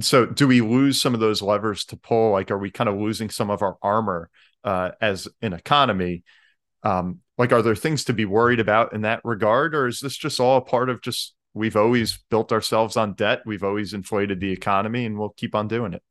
[0.00, 2.32] So, do we lose some of those levers to pull?
[2.32, 4.30] Like, are we kind of losing some of our armor
[4.64, 6.24] uh, as an economy?
[6.82, 10.16] Um, like, are there things to be worried about in that regard, or is this
[10.16, 14.40] just all a part of just we've always built ourselves on debt, we've always inflated
[14.40, 16.02] the economy, and we'll keep on doing it?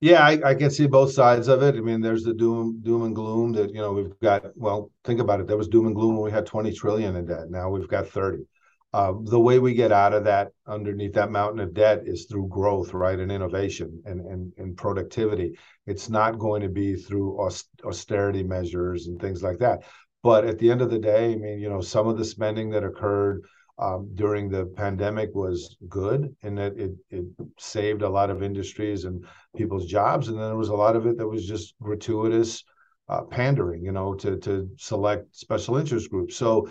[0.00, 1.74] Yeah, I, I, can see both sides of it.
[1.74, 4.44] I mean, there's the doom, doom and gloom that you know we've got.
[4.56, 5.48] Well, think about it.
[5.48, 7.50] There was doom and gloom when we had 20 trillion in debt.
[7.50, 8.44] Now we've got 30.
[8.92, 12.46] Uh, the way we get out of that underneath that mountain of debt is through
[12.46, 15.58] growth, right, and innovation and and, and productivity.
[15.86, 17.40] It's not going to be through
[17.84, 19.82] austerity measures and things like that.
[20.22, 22.70] But at the end of the day, I mean, you know, some of the spending
[22.70, 23.44] that occurred
[23.78, 27.24] um, during the pandemic was good and that it, it
[27.58, 29.24] saved a lot of industries and
[29.56, 30.28] people's jobs.
[30.28, 32.64] And then there was a lot of it that was just gratuitous
[33.08, 36.36] uh, pandering, you know, to, to select special interest groups.
[36.36, 36.68] So,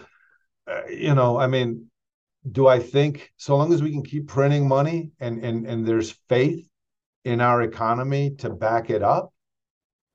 [0.69, 1.89] uh, you know, I mean,
[2.51, 6.11] do I think so long as we can keep printing money and, and, and there's
[6.27, 6.67] faith
[7.23, 9.33] in our economy to back it up,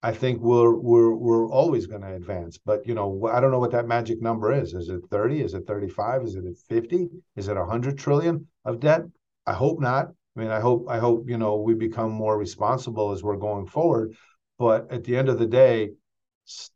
[0.02, 2.58] I think we're we're we're always going to advance.
[2.58, 4.74] But you know, I don't know what that magic number is.
[4.74, 5.42] Is it 30?
[5.42, 6.22] Is it 35?
[6.22, 7.08] Is it 50?
[7.36, 9.02] Is it 100 trillion of debt?
[9.46, 10.08] I hope not.
[10.36, 13.66] I mean, I hope I hope you know we become more responsible as we're going
[13.66, 14.14] forward.
[14.58, 15.90] But at the end of the day,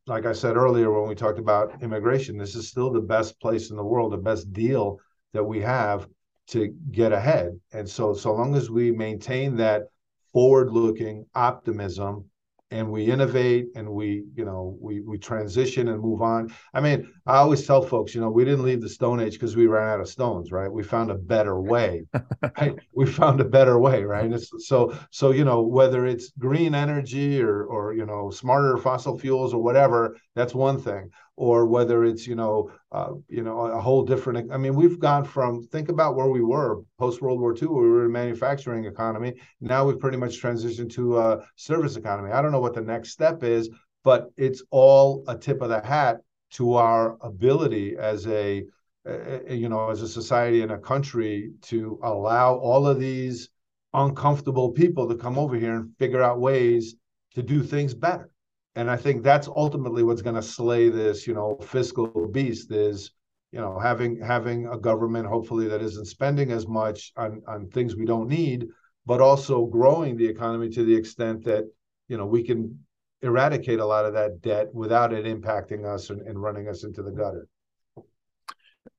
[0.06, 3.70] like I said earlier when we talked about immigration, this is still the best place
[3.70, 4.98] in the world, the best deal
[5.32, 6.08] that we have
[6.48, 7.58] to get ahead.
[7.72, 9.84] And so, so long as we maintain that
[10.32, 12.24] forward-looking optimism
[12.70, 16.52] and we innovate and we you know we we transition and move on.
[16.74, 19.56] I mean i always tell folks you know we didn't leave the stone age because
[19.56, 20.70] we ran out of stones right?
[20.72, 22.06] We found a better way
[22.60, 22.76] right?
[22.94, 24.32] We found a better way right?
[24.32, 29.18] It's, so so you know whether it's green energy or or you know smarter fossil
[29.18, 33.80] fuels or whatever that's one thing or whether it's you know uh, you know a
[33.80, 37.54] whole different i mean we've gone from think about where we were post world war
[37.54, 39.34] ii we were a manufacturing economy.
[39.60, 42.32] Now we've pretty much transitioned to a service economy.
[42.32, 43.68] I don't know what the next step is
[44.06, 46.20] but it's all a tip of the hat
[46.52, 48.64] to our ability as a,
[49.04, 53.50] a you know as a society and a country to allow all of these
[53.92, 56.94] uncomfortable people to come over here and figure out ways
[57.34, 58.30] to do things better
[58.76, 63.10] and I think that's ultimately what's going to slay this, you know, fiscal beast is,
[63.50, 67.96] you know, having having a government hopefully that isn't spending as much on on things
[67.96, 68.68] we don't need,
[69.06, 71.64] but also growing the economy to the extent that,
[72.08, 72.78] you know, we can
[73.22, 77.02] eradicate a lot of that debt without it impacting us and, and running us into
[77.02, 77.48] the gutter.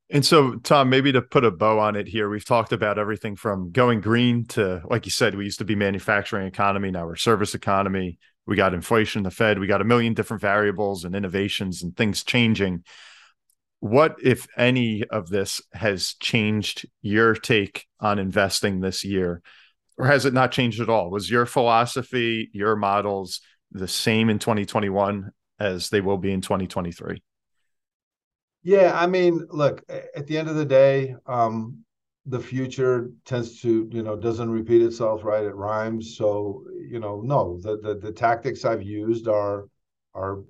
[0.10, 3.36] And so, Tom, maybe to put a bow on it here, we've talked about everything
[3.36, 7.18] from going green to, like you said, we used to be manufacturing economy, now we're
[7.18, 8.18] service economy
[8.48, 12.24] we got inflation, the Fed, we got a million different variables and innovations and things
[12.24, 12.84] changing.
[13.82, 19.42] What, if any, of this has changed your take on investing this year?
[19.98, 21.12] Or has it not changed at all?
[21.12, 23.42] Was your philosophy, your models
[23.72, 27.22] the same in 2021 as they will be in 2023?
[28.64, 31.84] Yeah, I mean, look, at the end of the day, um,
[32.28, 35.46] the future tends to you know doesn't repeat itself right?
[35.46, 36.18] It rhymes.
[36.18, 39.68] So you know no the the, the tactics i've used are
[40.14, 40.44] are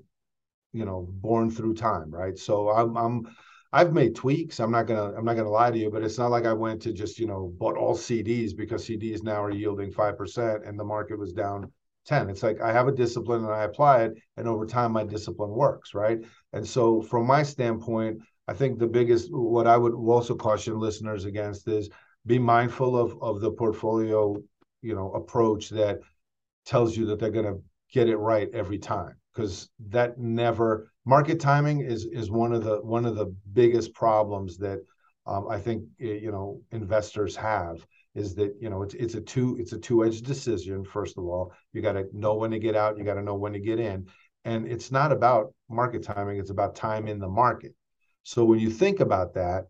[0.74, 2.38] you know born through time right?
[2.38, 3.36] So i'm i'm
[3.74, 4.60] i've made tweaks.
[4.60, 6.82] I'm not gonna i'm not gonna lie to you but it's not like i went
[6.84, 10.84] to just you know bought all cds because cds now are yielding 5% and the
[10.84, 11.72] market was down
[12.06, 15.04] 10 it's like i have a discipline and i apply it and over time my
[15.04, 16.20] discipline works right?
[16.54, 21.26] And so from my standpoint I think the biggest, what I would also caution listeners
[21.26, 21.90] against is
[22.26, 24.38] be mindful of of the portfolio,
[24.82, 26.00] you know, approach that
[26.66, 31.40] tells you that they're going to get it right every time because that never market
[31.40, 34.80] timing is is one of the one of the biggest problems that
[35.26, 37.86] um, I think eh, you know investors have
[38.16, 40.84] is that you know it's it's a two it's a two edged decision.
[40.84, 43.36] First of all, you got to know when to get out, you got to know
[43.36, 44.08] when to get in,
[44.46, 47.74] and it's not about market timing; it's about time in the market.
[48.28, 49.68] So when you think about that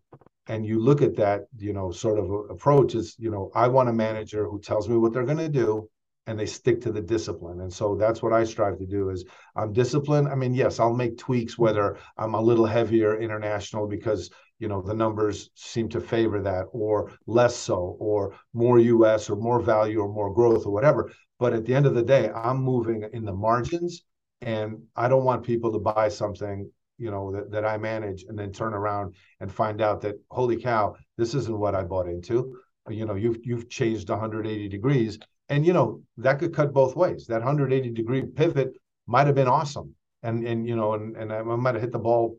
[0.47, 3.87] and you look at that, you know, sort of approach is, you know, I want
[3.87, 5.87] a manager who tells me what they're going to do
[6.25, 7.61] and they stick to the discipline.
[7.61, 10.27] And so that's what I strive to do is I'm disciplined.
[10.27, 14.81] I mean, yes, I'll make tweaks whether I'm a little heavier international because, you know,
[14.81, 19.99] the numbers seem to favor that or less so or more US or more value
[19.99, 21.11] or more growth or whatever.
[21.37, 24.01] But at the end of the day, I'm moving in the margins
[24.41, 28.37] and I don't want people to buy something you know that, that i manage and
[28.37, 32.57] then turn around and find out that holy cow this isn't what i bought into.
[32.89, 35.19] You know you've you've changed 180 degrees
[35.49, 37.27] and you know that could cut both ways.
[37.27, 38.73] That 180 degree pivot
[39.07, 39.93] might have been awesome
[40.23, 42.37] and and you know and, and i might have hit the ball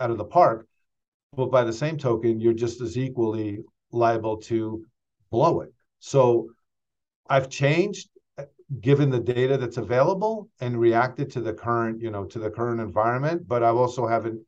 [0.00, 0.66] out of the park
[1.36, 3.60] but by the same token you're just as equally
[3.92, 4.84] liable to
[5.30, 5.72] blow it.
[5.98, 6.48] So
[7.28, 8.08] i've changed
[8.80, 12.80] given the data that's available and reacted to the current you know to the current
[12.80, 14.40] environment but i also haven't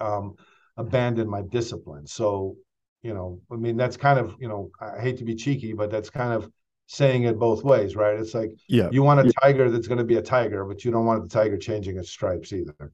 [0.00, 0.34] um,
[0.76, 2.06] abandoned my discipline.
[2.06, 2.56] So
[3.02, 5.90] you know i mean that's kind of you know i hate to be cheeky but
[5.90, 6.50] that's kind of
[6.86, 8.18] saying it both ways right?
[8.18, 8.88] It's like yeah.
[8.90, 11.28] you want a tiger that's going to be a tiger but you don't want the
[11.28, 12.92] tiger changing its stripes either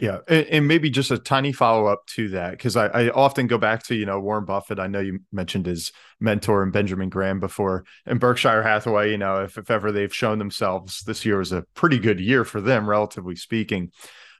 [0.00, 3.58] yeah, and, maybe just a tiny follow up to that because I, I, often go
[3.58, 4.80] back to you know Warren Buffett.
[4.80, 9.12] I know you mentioned his mentor and Benjamin Graham before, and Berkshire Hathaway.
[9.12, 12.44] You know, if if ever they've shown themselves, this year was a pretty good year
[12.44, 13.92] for them, relatively speaking.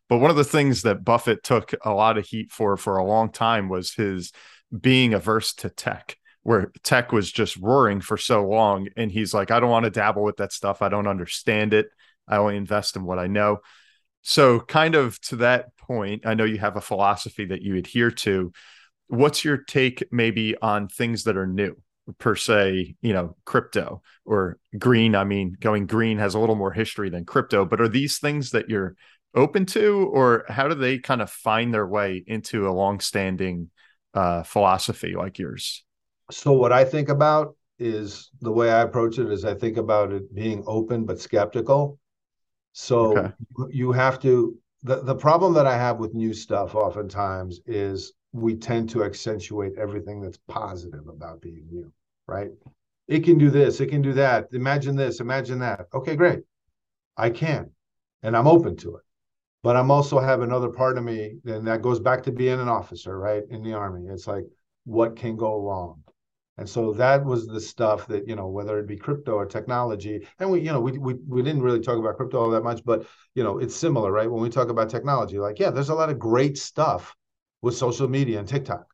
[0.09, 3.07] But one of the things that Buffett took a lot of heat for for a
[3.07, 4.33] long time was his
[4.79, 9.53] being averse to tech, where tech was just roaring for so long, and he's like,
[9.53, 10.83] I don't want to dabble with that stuff.
[10.83, 11.87] I don't understand it.
[12.27, 13.59] I only invest in what I know.
[14.27, 18.11] So, kind of to that point, I know you have a philosophy that you adhere
[18.11, 18.53] to.
[19.09, 21.77] What's your take maybe on things that are new,
[22.17, 25.15] per se, you know, crypto or green?
[25.15, 28.51] I mean, going green has a little more history than crypto, but are these things
[28.53, 28.97] that you're
[29.35, 33.69] open to, or how do they kind of find their way into a long-standing
[34.15, 35.85] uh, philosophy like yours?
[36.31, 40.13] So, what I think about is the way I approach it is I think about
[40.13, 41.99] it being open but skeptical.
[42.77, 43.33] So okay.
[43.71, 48.57] you have to the, the problem that I have with new stuff oftentimes is we
[48.57, 51.91] tend to accentuate everything that's positive about being new,
[52.27, 52.51] right?
[53.07, 54.49] It can do this, it can do that.
[54.53, 55.87] Imagine this, imagine that.
[55.95, 56.41] Okay, great.
[57.17, 57.71] I can,
[58.23, 59.03] and I'm open to it.
[59.63, 62.69] But I'm also have another part of me, and that goes back to being an
[62.69, 64.09] officer, right, in the army.
[64.09, 64.45] It's like,
[64.85, 66.03] what can go wrong?
[66.57, 70.27] And so that was the stuff that, you know, whether it be crypto or technology,
[70.39, 72.85] and we, you know, we, we, we didn't really talk about crypto all that much,
[72.85, 74.31] but, you know, it's similar, right?
[74.31, 77.15] When we talk about technology, like, yeah, there's a lot of great stuff
[77.61, 78.87] with social media and TikTok.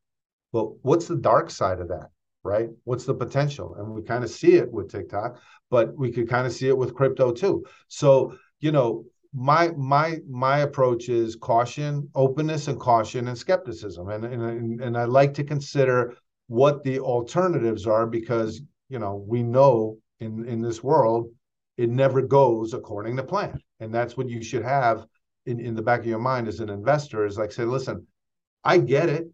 [0.53, 2.11] But what's the dark side of that,
[2.43, 2.71] right?
[2.85, 3.75] What's the potential?
[3.79, 5.39] And we kind of see it with TikTok,
[5.71, 7.65] but we could kind of see it with crypto too.
[7.89, 14.25] So, you know, my my my approach is caution, openness, and caution and skepticism, and
[14.25, 16.17] and and I like to consider
[16.51, 21.29] what the alternatives are because you know we know in in this world
[21.77, 23.57] it never goes according to plan.
[23.79, 25.07] And that's what you should have
[25.47, 28.05] in in the back of your mind as an investor is like say listen
[28.65, 29.31] i get it.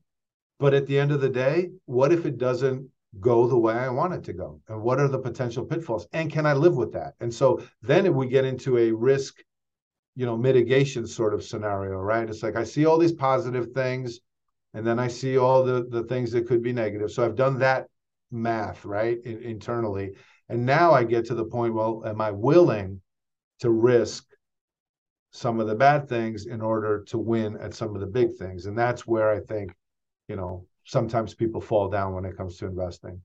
[0.58, 2.86] But at the end of the day what if it doesn't
[3.18, 4.60] go the way i want it to go?
[4.68, 6.06] And what are the potential pitfalls?
[6.12, 7.14] And can i live with that?
[7.20, 9.36] And so then we get into a risk
[10.16, 12.28] you know mitigation sort of scenario right?
[12.28, 14.20] It's like i see all these positive things
[14.76, 17.10] and then I see all the the things that could be negative.
[17.10, 17.86] So I've done that
[18.30, 20.12] math right in, internally,
[20.50, 21.74] and now I get to the point.
[21.74, 23.00] Well, am I willing
[23.60, 24.26] to risk
[25.30, 28.66] some of the bad things in order to win at some of the big things?
[28.66, 29.72] And that's where I think,
[30.28, 33.22] you know, sometimes people fall down when it comes to investing.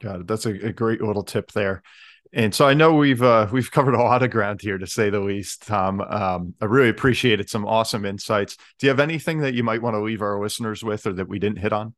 [0.00, 0.26] Got it.
[0.26, 1.82] That's a, a great little tip there.
[2.34, 5.10] And so I know we've uh, we've covered a lot of ground here, to say
[5.10, 5.66] the least.
[5.66, 8.56] Tom, um, I really appreciated some awesome insights.
[8.78, 11.28] Do you have anything that you might want to leave our listeners with, or that
[11.28, 11.94] we didn't hit on?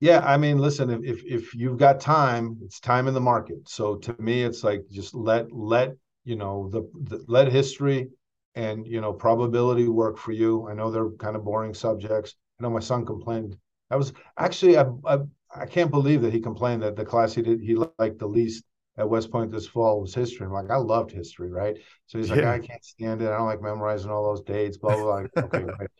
[0.00, 3.68] Yeah, I mean, listen, if if you've got time, it's time in the market.
[3.68, 5.92] So to me, it's like just let let
[6.24, 8.10] you know the, the let history
[8.54, 10.68] and you know probability work for you.
[10.68, 12.34] I know they're kind of boring subjects.
[12.60, 13.56] I know my son complained.
[13.90, 15.18] I was actually I, I
[15.54, 18.64] I can't believe that he complained that the class he did he liked the least
[18.98, 20.46] at West Point this fall was history.
[20.46, 21.76] I'm like, I loved history, right?
[22.06, 23.28] So he's like, I can't stand it.
[23.28, 25.44] I don't like memorizing all those dates, blah, blah, blah.
[25.44, 25.90] okay, right.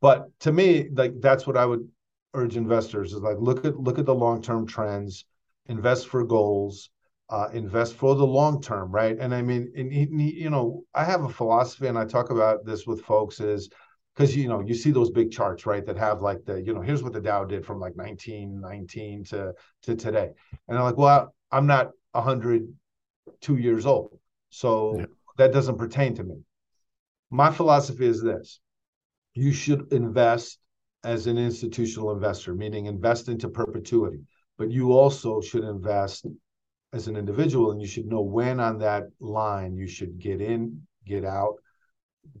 [0.00, 1.88] But to me, like that's what I would
[2.34, 5.24] urge investors is like look at look at the long-term trends,
[5.66, 6.90] invest for goals,
[7.28, 9.16] uh, invest for the long term, right?
[9.18, 12.86] And I mean, and, you know, I have a philosophy, and I talk about this
[12.86, 13.70] with folks is
[14.16, 16.80] because you know you see those big charts right that have like the you know
[16.80, 20.30] here's what the Dow did from like 1919 to to today,
[20.68, 24.18] and I'm like, well, I'm not 102 years old.
[24.50, 25.06] So yeah.
[25.38, 26.36] that doesn't pertain to me.
[27.30, 28.60] My philosophy is this
[29.34, 30.58] you should invest
[31.04, 34.20] as an institutional investor, meaning invest into perpetuity,
[34.58, 36.26] but you also should invest
[36.92, 40.82] as an individual and you should know when on that line you should get in,
[41.06, 41.54] get out,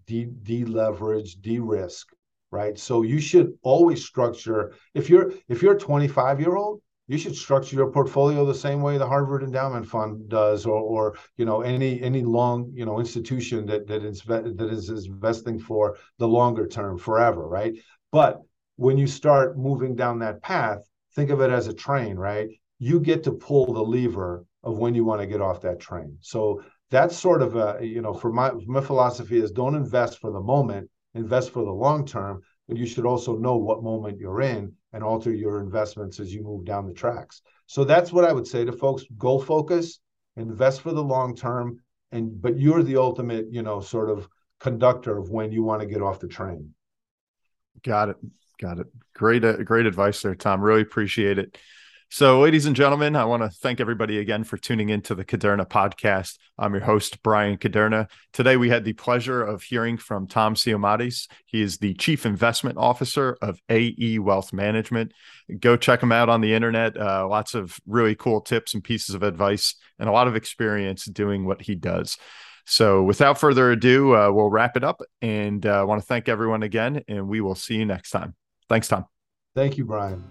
[0.06, 2.08] de deleverage, de-risk,
[2.50, 2.78] right?
[2.78, 7.34] So you should always structure if you're if you're a 25 year old, you should
[7.34, 11.60] structure your portfolio the same way the Harvard Endowment Fund does, or, or you know
[11.60, 16.68] any any long you know institution that that is that is investing for the longer
[16.68, 17.74] term forever, right?
[18.12, 18.40] But
[18.76, 20.78] when you start moving down that path,
[21.16, 22.48] think of it as a train, right?
[22.78, 26.16] You get to pull the lever of when you want to get off that train.
[26.20, 30.30] So that's sort of a you know for my my philosophy is don't invest for
[30.30, 34.42] the moment, invest for the long term, but you should also know what moment you're
[34.42, 37.42] in and alter your investments as you move down the tracks.
[37.66, 40.00] So that's what I would say to folks: goal focus,
[40.36, 41.80] invest for the long term,
[42.12, 44.28] and but you're the ultimate, you know, sort of
[44.58, 46.74] conductor of when you want to get off the train.
[47.82, 48.16] Got it.
[48.60, 48.86] Got it.
[49.14, 50.60] Great, uh, great advice there, Tom.
[50.60, 51.56] Really appreciate it.
[52.12, 55.64] So, ladies and gentlemen, I want to thank everybody again for tuning into the Kuderna
[55.64, 56.38] podcast.
[56.58, 58.10] I'm your host, Bryan Kuderna.
[58.32, 61.28] Today, we had the pleasure of hearing from Tom Siomades.
[61.46, 65.12] He is the Chief Investment Officer of AE Wealth Management.
[65.60, 66.96] Go check him out on the internet.
[66.96, 71.04] Uh, lots of really cool tips and pieces of advice, and a lot of experience
[71.04, 72.18] doing what he does.
[72.66, 75.00] So, without further ado, uh, we'll wrap it up.
[75.22, 78.34] And I uh, want to thank everyone again, and we will see you next time.
[78.68, 79.04] Thanks, Tom.
[79.54, 80.24] Thank you, Bryan.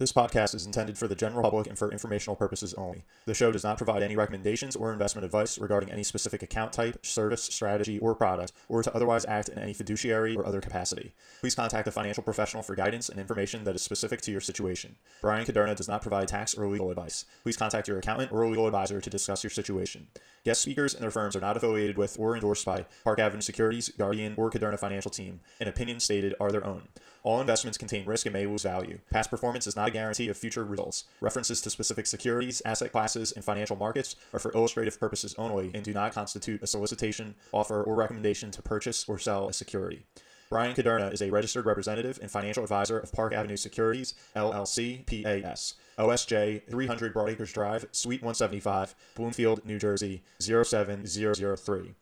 [0.00, 3.04] This podcast is intended for the general public and for informational purposes only.
[3.26, 7.06] The show does not provide any recommendations or investment advice regarding any specific account type,
[7.06, 11.14] service, strategy, or product, or to otherwise act in any fiduciary or other capacity.
[11.38, 14.96] Please contact a financial professional for guidance and information that is specific to your situation.
[15.20, 17.24] Bryan Kuderna does not provide tax or legal advice.
[17.44, 20.08] Please contact your accountant or legal advisor to discuss your situation.
[20.44, 23.90] Guest speakers and their firms are not affiliated with or endorsed by Park Avenue Securities,
[23.90, 26.88] Guardian, or Kuderna Financial Team, and opinions stated are their own.
[27.24, 28.98] All investments contain risk and may lose value.
[29.10, 31.04] Past performance is not a guarantee of future results.
[31.22, 35.82] References to specific securities, asset classes, and financial markets are for illustrative purposes only and
[35.82, 40.04] do not constitute a solicitation, offer, or recommendation to purchase or sell a security.
[40.50, 45.74] Bryan Kuderna is a registered representative and financial advisor of Park Avenue Securities, LLC, PAS.
[45.98, 51.94] OSJ 300 Broadacres Drive, Suite 175, Bloomfield, New Jersey 07003.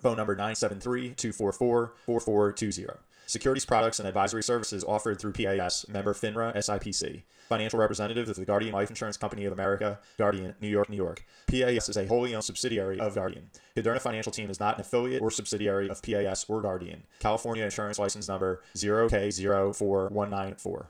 [0.00, 3.00] Phone number 973 244 4420.
[3.30, 7.22] Securities products and advisory services offered through PAS, member FINRA SIPC.
[7.48, 11.24] Financial representative of the Guardian Life Insurance Company of America, Guardian, New York, New York.
[11.46, 13.48] PAS is a wholly owned subsidiary of Guardian.
[13.76, 17.04] Kuderna Financial Team is not an affiliate or subsidiary of PAS or Guardian.
[17.20, 20.86] California Insurance License Number 0K04194.